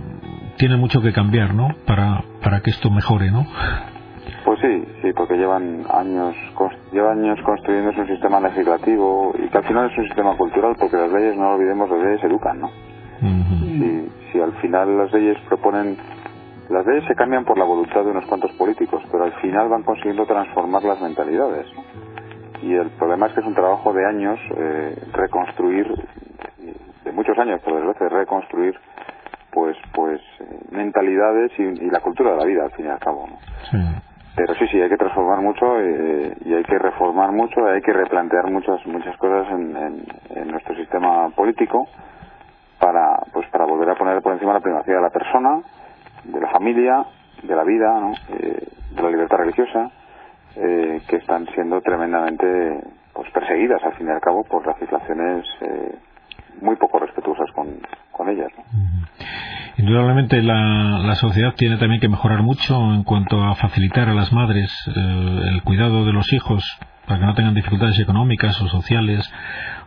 tienen 0.57 0.79
mucho 0.79 0.99
que 0.99 1.13
cambiar 1.13 1.53
no 1.53 1.75
para 1.85 2.23
para 2.43 2.61
que 2.61 2.71
esto 2.71 2.89
mejore 2.89 3.29
no 3.29 3.45
pues 4.45 4.61
sí 4.61 4.83
sí 5.03 5.13
porque 5.15 5.35
llevan 5.35 5.85
años 5.87 6.35
llevan 6.91 7.23
años 7.23 7.37
construyendo 7.45 7.91
un 8.01 8.07
sistema 8.07 8.39
legislativo 8.39 9.35
y 9.37 9.47
que 9.47 9.57
al 9.59 9.63
final 9.65 9.91
es 9.91 9.97
un 9.99 10.05
sistema 10.05 10.35
cultural 10.35 10.75
porque 10.79 10.97
las 10.97 11.11
leyes 11.11 11.37
no 11.37 11.51
olvidemos 11.51 11.87
las 11.87 11.99
leyes 11.99 12.23
educan 12.23 12.61
no 12.61 12.67
uh 12.67 13.25
-huh. 13.25 13.61
si, 13.61 14.31
si 14.31 14.39
al 14.41 14.53
final 14.53 14.97
las 14.97 15.13
leyes 15.13 15.37
proponen 15.47 15.97
las 16.69 16.85
leyes 16.85 17.05
se 17.07 17.15
cambian 17.15 17.45
por 17.45 17.57
la 17.57 17.65
voluntad 17.65 18.03
de 18.03 18.11
unos 18.11 18.25
cuantos 18.25 18.51
políticos, 18.53 19.01
pero 19.11 19.23
al 19.23 19.33
final 19.41 19.69
van 19.69 19.83
consiguiendo 19.83 20.25
transformar 20.25 20.83
las 20.83 21.01
mentalidades. 21.01 21.67
Y 22.61 22.73
el 22.73 22.89
problema 22.91 23.27
es 23.27 23.33
que 23.33 23.41
es 23.41 23.45
un 23.45 23.53
trabajo 23.53 23.93
de 23.93 24.05
años 24.05 24.39
eh, 24.57 24.95
reconstruir, 25.13 25.87
de 27.05 27.11
muchos 27.11 27.37
años, 27.37 27.61
por 27.61 27.75
desgracia, 27.75 28.09
reconstruir 28.09 28.75
pues 29.51 29.77
pues 29.93 30.21
mentalidades 30.71 31.51
y, 31.57 31.63
y, 31.63 31.89
la 31.89 31.99
cultura 31.99 32.31
de 32.31 32.37
la 32.37 32.45
vida, 32.45 32.63
al 32.65 32.71
fin 32.71 32.85
y 32.85 32.89
al 32.89 32.99
cabo. 32.99 33.27
¿no? 33.27 33.37
Sí. 33.71 33.77
Pero 34.35 34.53
sí, 34.53 34.67
sí, 34.67 34.79
hay 34.79 34.89
que 34.89 34.97
transformar 34.97 35.39
mucho 35.39 35.79
eh, 35.79 36.35
y 36.45 36.53
hay 36.53 36.63
que 36.63 36.77
reformar 36.77 37.31
mucho, 37.31 37.65
hay 37.65 37.81
que 37.81 37.91
replantear 37.91 38.51
muchas 38.51 38.85
muchas 38.85 39.17
cosas 39.17 39.47
en, 39.51 39.75
en, 39.75 40.05
en 40.35 40.47
nuestro 40.49 40.75
sistema 40.75 41.29
político 41.29 41.87
para 42.79 43.17
pues 43.33 43.47
para 43.49 43.65
volver 43.65 43.89
a 43.89 43.95
poner 43.95 44.21
por 44.21 44.33
encima 44.33 44.53
la 44.53 44.59
primacía 44.59 44.95
de 44.95 45.01
la 45.01 45.09
persona 45.09 45.61
de 46.23 46.39
la 46.39 46.49
familia, 46.49 47.05
de 47.43 47.55
la 47.55 47.63
vida, 47.63 47.99
¿no? 47.99 48.13
eh, 48.29 48.67
de 48.95 49.01
la 49.01 49.09
libertad 49.09 49.37
religiosa, 49.37 49.91
eh, 50.55 51.01
que 51.07 51.17
están 51.17 51.45
siendo 51.53 51.81
tremendamente 51.81 52.81
pues 53.13 53.29
perseguidas 53.31 53.83
al 53.83 53.93
fin 53.93 54.07
y 54.07 54.11
al 54.11 54.21
cabo 54.21 54.43
por 54.43 54.65
legislaciones 54.65 55.45
eh, 55.61 55.95
muy 56.61 56.75
poco 56.75 56.99
respetuosas 56.99 57.51
con, 57.51 57.67
con 58.11 58.29
ellas. 58.29 58.51
Indudablemente 59.77 60.41
la, 60.41 60.99
la, 60.99 61.15
sociedad 61.15 61.53
tiene 61.55 61.77
también 61.77 62.01
que 62.01 62.09
mejorar 62.09 62.41
mucho 62.41 62.75
en 62.93 63.03
cuanto 63.03 63.43
a 63.43 63.55
facilitar 63.55 64.09
a 64.09 64.13
las 64.13 64.33
madres 64.33 64.71
eh, 64.87 65.41
el 65.51 65.61
cuidado 65.63 66.05
de 66.05 66.13
los 66.13 66.31
hijos 66.33 66.63
para 67.05 67.19
que 67.19 67.25
no 67.25 67.35
tengan 67.35 67.53
dificultades 67.53 67.99
económicas 67.99 68.59
o 68.61 68.67
sociales 68.67 69.31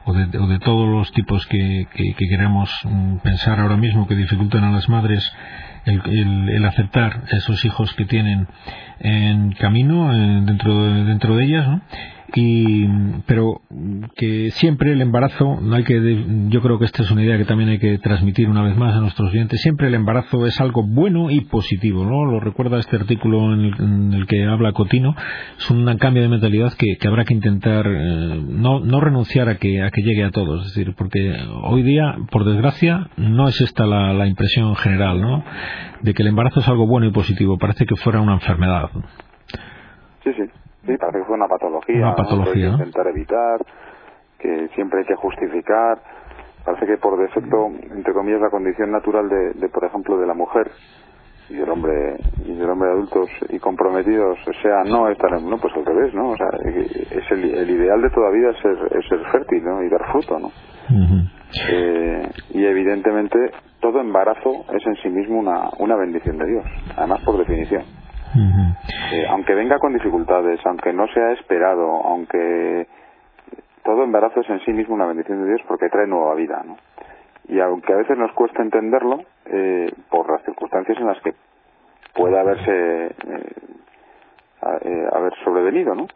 o 0.05 0.13
de, 0.13 0.39
o 0.39 0.47
de 0.47 0.59
todos 0.61 0.89
los 0.89 1.13
tipos 1.13 1.47
que, 1.47 1.87
que, 1.93 2.15
que, 2.17 2.29
queramos 2.29 2.71
mm, 2.85 3.17
pensar 3.19 3.59
ahora 3.59 3.77
mismo 3.77 4.07
que 4.07 4.15
dificultan 4.15 4.65
a 4.65 4.71
las 4.71 4.89
madres 4.89 5.33
el, 5.91 6.03
el, 6.07 6.49
el 6.49 6.65
aceptar 6.65 7.25
esos 7.31 7.65
hijos 7.65 7.93
que 7.95 8.05
tienen 8.05 8.47
en 9.01 9.53
camino 9.53 10.13
eh, 10.13 10.43
dentro, 10.45 10.85
de, 10.85 11.05
dentro 11.05 11.37
de 11.37 11.45
ellas 11.45 11.69
¿no? 11.69 11.81
Y 12.35 12.87
pero 13.27 13.61
que 14.17 14.51
siempre 14.53 14.93
el 14.93 15.01
embarazo 15.01 15.61
no 15.61 15.75
hay 15.75 15.85
que 15.85 16.01
yo 16.49 16.61
creo 16.61 16.79
que 16.79 16.85
esta 16.85 17.03
es 17.03 17.11
una 17.11 17.23
idea 17.23 17.39
que 17.39 17.45
también 17.45 17.71
hay 17.71 17.79
que 17.79 17.99
transmitir 17.99 18.49
una 18.49 18.63
vez 18.63 18.77
más 18.77 18.95
a 18.95 19.01
nuestros 19.01 19.31
clientes 19.31 19.61
siempre 19.61 19.89
el 19.89 19.95
embarazo 19.95 20.47
es 20.47 20.61
algo 20.61 20.83
bueno 20.83 21.31
y 21.31 21.43
positivo 21.43 22.05
no 22.05 22.25
lo 22.25 22.41
recuerda 22.41 22.79
este 22.79 22.97
artículo 22.97 23.55
en 23.55 23.61
el, 23.61 23.75
en 23.79 24.13
el 24.15 24.27
que 24.27 24.45
habla 24.45 24.73
Cotino 24.73 25.15
es 25.59 25.71
un 25.71 25.87
cambio 25.99 26.23
de 26.23 26.29
mentalidad 26.29 26.73
que, 26.75 26.97
que 26.99 27.09
habrá 27.09 27.25
que 27.25 27.35
intentar 27.35 27.87
eh, 27.87 28.43
no, 28.49 28.81
no 28.81 29.01
renunciar 29.01 29.49
a 29.49 29.57
que 29.57 29.83
a 29.83 29.91
que 29.91 30.03
llegue 30.03 30.25
a 30.25 30.31
todos 30.31 30.67
es 30.67 30.75
decir 30.75 30.95
porque 30.97 31.35
hoy 31.63 31.83
día 31.83 32.17
por 32.31 32.45
desgracia 32.45 33.09
no 33.17 33.49
es 33.49 33.61
esta 33.61 33.87
la, 33.87 34.13
la 34.13 34.27
impresión 34.27 34.75
general 34.77 35.21
no 35.21 35.45
de 36.03 36.15
que 36.15 36.23
el 36.23 36.29
embarazo 36.29 36.61
es 36.61 36.69
algo 36.69 36.87
bueno 36.87 37.07
y 37.07 37.13
positivo 37.13 37.59
parece 37.59 37.85
que 37.87 37.97
fuera 37.97 38.21
una 38.21 38.35
enfermedad. 38.35 38.91
Sí 40.25 40.31
sí 40.37 40.60
Sí, 40.87 40.97
parece 40.97 41.19
que 41.19 41.25
fue 41.25 41.37
una 41.37 41.49
patología, 41.49 41.99
una 41.99 42.15
patología 42.15 42.71
¿no? 42.71 42.79
que 42.79 42.85
intentar 42.85 43.07
evitar, 43.09 43.61
que 44.39 44.69
siempre 44.75 45.01
hay 45.01 45.07
que 45.07 45.17
justificar. 45.17 45.99
Parece 46.65 46.87
que 46.87 46.97
por 46.99 47.19
defecto, 47.19 47.67
entre 47.67 48.13
comillas, 48.13 48.41
la 48.41 48.51
condición 48.51 48.91
natural 48.91 49.29
de, 49.29 49.53
de 49.55 49.69
por 49.69 49.85
ejemplo, 49.85 50.19
de 50.19 50.27
la 50.27 50.35
mujer 50.35 50.71
y 51.51 51.55
del 51.57 51.69
hombre 51.69 52.17
y 52.45 52.55
del 52.55 52.71
hombre 52.71 52.91
adultos 52.91 53.29
y 53.49 53.59
comprometidos 53.59 54.39
sea 54.63 54.85
no 54.85 55.09
estar 55.09 55.31
no 55.43 55.59
pues 55.59 55.75
al 55.75 55.85
revés 55.85 56.15
no 56.15 56.31
o 56.31 56.37
sea 56.37 56.47
es 56.65 57.31
el, 57.33 57.45
el 57.55 57.71
ideal 57.71 58.01
de 58.01 58.11
toda 58.11 58.31
vida 58.31 58.51
es 58.51 58.59
ser, 58.63 58.79
es 58.97 59.09
ser 59.09 59.19
fértil 59.33 59.65
no 59.65 59.83
y 59.83 59.89
dar 59.89 60.13
fruto 60.13 60.39
no 60.39 60.47
uh 60.47 60.93
-huh. 60.93 61.31
eh, 61.73 62.31
y 62.51 62.65
evidentemente 62.65 63.37
todo 63.81 64.01
embarazo 64.01 64.65
es 64.73 64.87
en 64.87 64.95
sí 65.03 65.09
mismo 65.09 65.41
una 65.41 65.71
una 65.81 65.97
bendición 65.97 66.39
de 66.39 66.47
Dios 66.47 66.65
además 66.97 67.21
por 67.25 67.37
definición 67.37 67.83
Aunque 69.29 69.55
venga 69.55 69.79
con 69.79 69.93
dificultades, 69.93 70.61
aunque 70.65 70.93
no 70.93 71.07
sea 71.09 71.33
esperado, 71.33 71.89
aunque 72.05 72.87
todo 73.83 74.05
embarazo 74.05 74.41
es 74.41 74.51
en 74.51 74.61
sí 74.61 74.73
mismo 74.73 74.95
una 74.95 75.07
bendición 75.07 75.43
de 75.43 75.49
Dios 75.49 75.61
porque 75.67 75.89
trae 75.89 76.07
nueva 76.07 76.35
vida, 76.35 76.63
¿no? 76.65 76.77
Y 77.49 77.59
aunque 77.61 77.93
a 77.93 77.97
veces 77.97 78.17
nos 78.17 78.33
cuesta 78.33 78.63
entenderlo 78.63 79.23
eh, 79.47 79.91
por 80.09 80.31
las 80.31 80.43
circunstancias 80.45 80.97
en 80.99 81.07
las 81.07 81.21
que 81.23 81.35
puede 82.15 82.39
haberse 82.39 83.07
eh, 83.07 83.53
eh, 84.83 85.09
haber 85.13 85.33
sobrevenido, 85.43 85.95
¿no? 85.95 86.07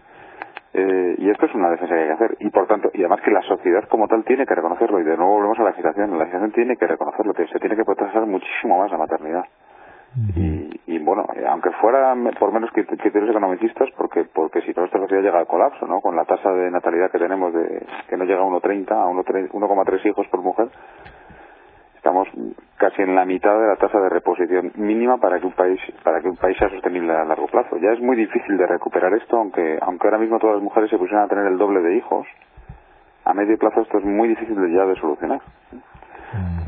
Eh, 0.75 1.15
y 1.19 1.31
esto 1.31 1.47
es 1.47 1.55
una 1.55 1.71
defensa 1.71 1.95
que 1.95 2.01
hay 2.01 2.07
que 2.09 2.15
hacer. 2.15 2.37
Y 2.41 2.51
por 2.51 2.67
tanto 2.67 2.91
y 2.93 2.99
además 2.99 3.21
que 3.23 3.31
la 3.31 3.43
sociedad 3.43 3.85
como 3.89 4.07
tal 4.09 4.25
tiene 4.25 4.45
que 4.45 4.55
reconocerlo. 4.55 5.01
Y 5.01 5.05
de 5.05 5.17
nuevo 5.17 5.35
volvemos 5.35 5.59
a 5.61 5.63
la 5.63 5.71
legislación 5.71 6.11
la 6.11 6.19
legislación 6.19 6.53
tiene 6.53 6.77
que 6.77 6.87
reconocerlo 6.87 7.33
que 7.33 7.47
se 7.47 7.59
tiene 7.59 7.77
que 7.77 7.85
proteger 7.85 8.27
muchísimo 8.27 8.79
más 8.79 8.91
la 8.91 8.99
maternidad 8.99 9.45
y, 10.37 10.81
y, 10.87 10.99
bueno, 11.01 11.27
aunque 11.49 11.71
fuera 11.81 12.15
por 12.39 12.53
menos 12.53 12.71
criterios 12.71 13.31
economicistas, 13.31 13.89
porque 13.97 14.25
porque 14.33 14.63
si 14.63 14.73
no 14.73 14.85
esta 14.85 14.99
sociedad 14.99 15.23
llega 15.23 15.41
al 15.41 15.47
colapso, 15.47 15.87
¿no? 15.87 16.01
Con 16.01 16.15
la 16.15 16.25
tasa 16.25 16.53
de 16.53 16.71
natalidad 16.71 17.11
que 17.11 17.19
tenemos 17.19 17.53
de 17.53 17.85
que 18.09 18.17
no 18.17 18.25
llega 18.25 18.41
a 18.41 18.47
1,30 18.47 18.91
a 18.93 19.09
1,3 19.09 20.07
hijos 20.07 20.27
por 20.29 20.43
mujer, 20.43 20.69
estamos 21.97 22.29
casi 22.77 23.03
en 23.03 23.17
la 23.17 23.25
mitad 23.25 23.59
de 23.59 23.67
la 23.67 23.77
tasa 23.77 23.99
de 23.99 24.09
reposición 24.09 24.73
mínima 24.77 25.17
para 25.19 25.41
que 25.41 25.47
un 25.47 25.53
país 25.53 25.81
para 26.05 26.21
que 26.21 26.29
un 26.29 26.37
país 26.37 26.57
sea 26.59 26.71
sostenible 26.71 27.13
a 27.13 27.25
largo 27.25 27.47
plazo. 27.49 27.77
Ya 27.79 27.91
es 27.91 28.01
muy 28.01 28.17
difícil 28.17 28.57
de 28.57 28.67
recuperar 28.69 29.13
esto, 29.15 29.37
aunque 29.37 29.79
aunque 29.81 30.07
ahora 30.07 30.19
mismo 30.19 30.39
todas 30.39 30.57
las 30.57 30.63
mujeres 30.63 30.91
se 30.91 30.99
pusieran 30.99 31.25
a 31.25 31.29
tener 31.29 31.47
el 31.47 31.59
doble 31.59 31.81
de 31.81 31.97
hijos, 31.97 32.25
a 33.25 33.35
medio 33.35 33.59
plazo 33.59 33.81
esto 33.81 33.99
es 33.99 34.05
muy 34.05 34.29
difícil 34.29 34.55
de 34.55 34.71
ya 34.71 34.85
de 34.85 34.95
solucionar. 34.95 35.41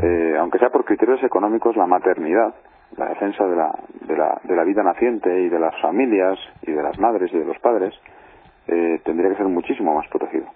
Eh, 0.02 0.36
aunque 0.38 0.58
sea 0.58 0.70
por 0.70 0.84
criterios 0.84 1.22
económicos, 1.22 1.76
la 1.76 1.86
maternidad 1.86 2.54
la 2.96 3.08
defensa 3.08 3.44
de 3.46 3.56
la, 3.56 3.78
de 4.06 4.16
la, 4.16 4.40
de 4.42 4.56
la 4.56 4.64
vida 4.64 4.82
naciente 4.82 5.42
y 5.42 5.48
de 5.48 5.58
las 5.58 5.78
familias 5.80 6.38
y 6.62 6.72
de 6.72 6.82
las 6.82 6.98
madres 6.98 7.30
y 7.32 7.38
de 7.38 7.44
los 7.44 7.58
padres 7.58 7.94
eh, 8.68 9.00
tendría 9.04 9.30
que 9.30 9.36
ser 9.36 9.46
muchísimo 9.46 9.94
más 9.94 10.08
protegido. 10.08 10.46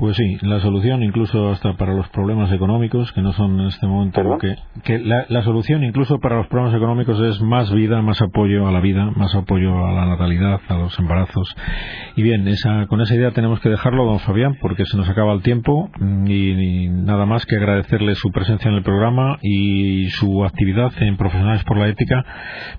Pues 0.00 0.16
sí, 0.16 0.38
la 0.40 0.60
solución 0.60 1.02
incluso 1.02 1.50
hasta 1.50 1.74
para 1.74 1.92
los 1.92 2.08
problemas 2.08 2.50
económicos, 2.52 3.12
que 3.12 3.20
no 3.20 3.34
son 3.34 3.60
en 3.60 3.66
este 3.66 3.86
momento 3.86 4.22
lo 4.22 4.38
que... 4.38 4.56
que 4.82 4.98
la, 4.98 5.26
la, 5.28 5.42
solución 5.42 5.84
incluso 5.84 6.18
para 6.20 6.36
los 6.36 6.46
problemas 6.46 6.74
económicos 6.74 7.20
es 7.20 7.38
más 7.42 7.70
vida, 7.70 8.00
más 8.00 8.22
apoyo 8.22 8.66
a 8.66 8.72
la 8.72 8.80
vida, 8.80 9.10
más 9.14 9.34
apoyo 9.34 9.84
a 9.84 9.92
la 9.92 10.06
natalidad, 10.06 10.58
a 10.68 10.74
los 10.78 10.98
embarazos. 10.98 11.54
Y 12.16 12.22
bien, 12.22 12.48
esa, 12.48 12.86
con 12.86 13.02
esa 13.02 13.14
idea 13.14 13.32
tenemos 13.32 13.60
que 13.60 13.68
dejarlo, 13.68 14.06
don 14.06 14.20
Fabián, 14.20 14.56
porque 14.62 14.86
se 14.86 14.96
nos 14.96 15.06
acaba 15.06 15.34
el 15.34 15.42
tiempo 15.42 15.90
y, 16.24 16.52
y 16.52 16.88
nada 16.88 17.26
más 17.26 17.44
que 17.44 17.56
agradecerle 17.56 18.14
su 18.14 18.30
presencia 18.30 18.70
en 18.70 18.76
el 18.76 18.82
programa 18.82 19.36
y 19.42 20.08
su 20.12 20.46
actividad 20.46 20.92
en 21.00 21.18
Profesionales 21.18 21.62
por 21.64 21.76
la 21.76 21.88
Ética 21.88 22.24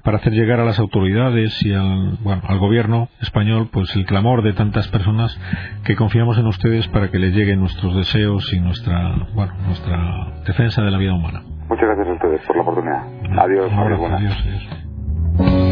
para 0.04 0.18
hacer 0.18 0.34
llegar 0.34 0.60
a 0.60 0.66
las 0.66 0.80
autoridades 0.80 1.64
y 1.64 1.72
al, 1.72 2.18
bueno, 2.24 2.42
al 2.48 2.58
gobierno 2.58 3.10
español 3.22 3.70
pues 3.72 3.96
el 3.96 4.08
clamor 4.08 4.42
de 4.42 4.54
tantas 4.54 4.88
personas 4.88 5.40
que 5.84 5.96
confiamos 5.96 6.40
en 6.40 6.48
ustedes 6.48 6.88
para 6.88 7.11
que 7.12 7.20
le 7.20 7.30
lleguen 7.32 7.60
nuestros 7.60 7.96
deseos 7.96 8.52
y 8.54 8.60
nuestra, 8.60 9.16
bueno, 9.34 9.54
nuestra 9.66 10.32
defensa 10.46 10.82
de 10.82 10.92
la 10.92 10.98
vida 10.98 11.14
humana. 11.14 11.44
Muchas 11.68 11.86
gracias 11.86 12.08
a 12.08 12.14
ustedes 12.14 12.42
por 12.48 12.56
la 12.56 12.62
oportunidad. 12.64 13.04
Adiós, 13.38 13.72
abrazo, 13.72 14.02
buenas. 14.02 14.20
adiós. 14.20 14.70
adiós. 15.38 15.71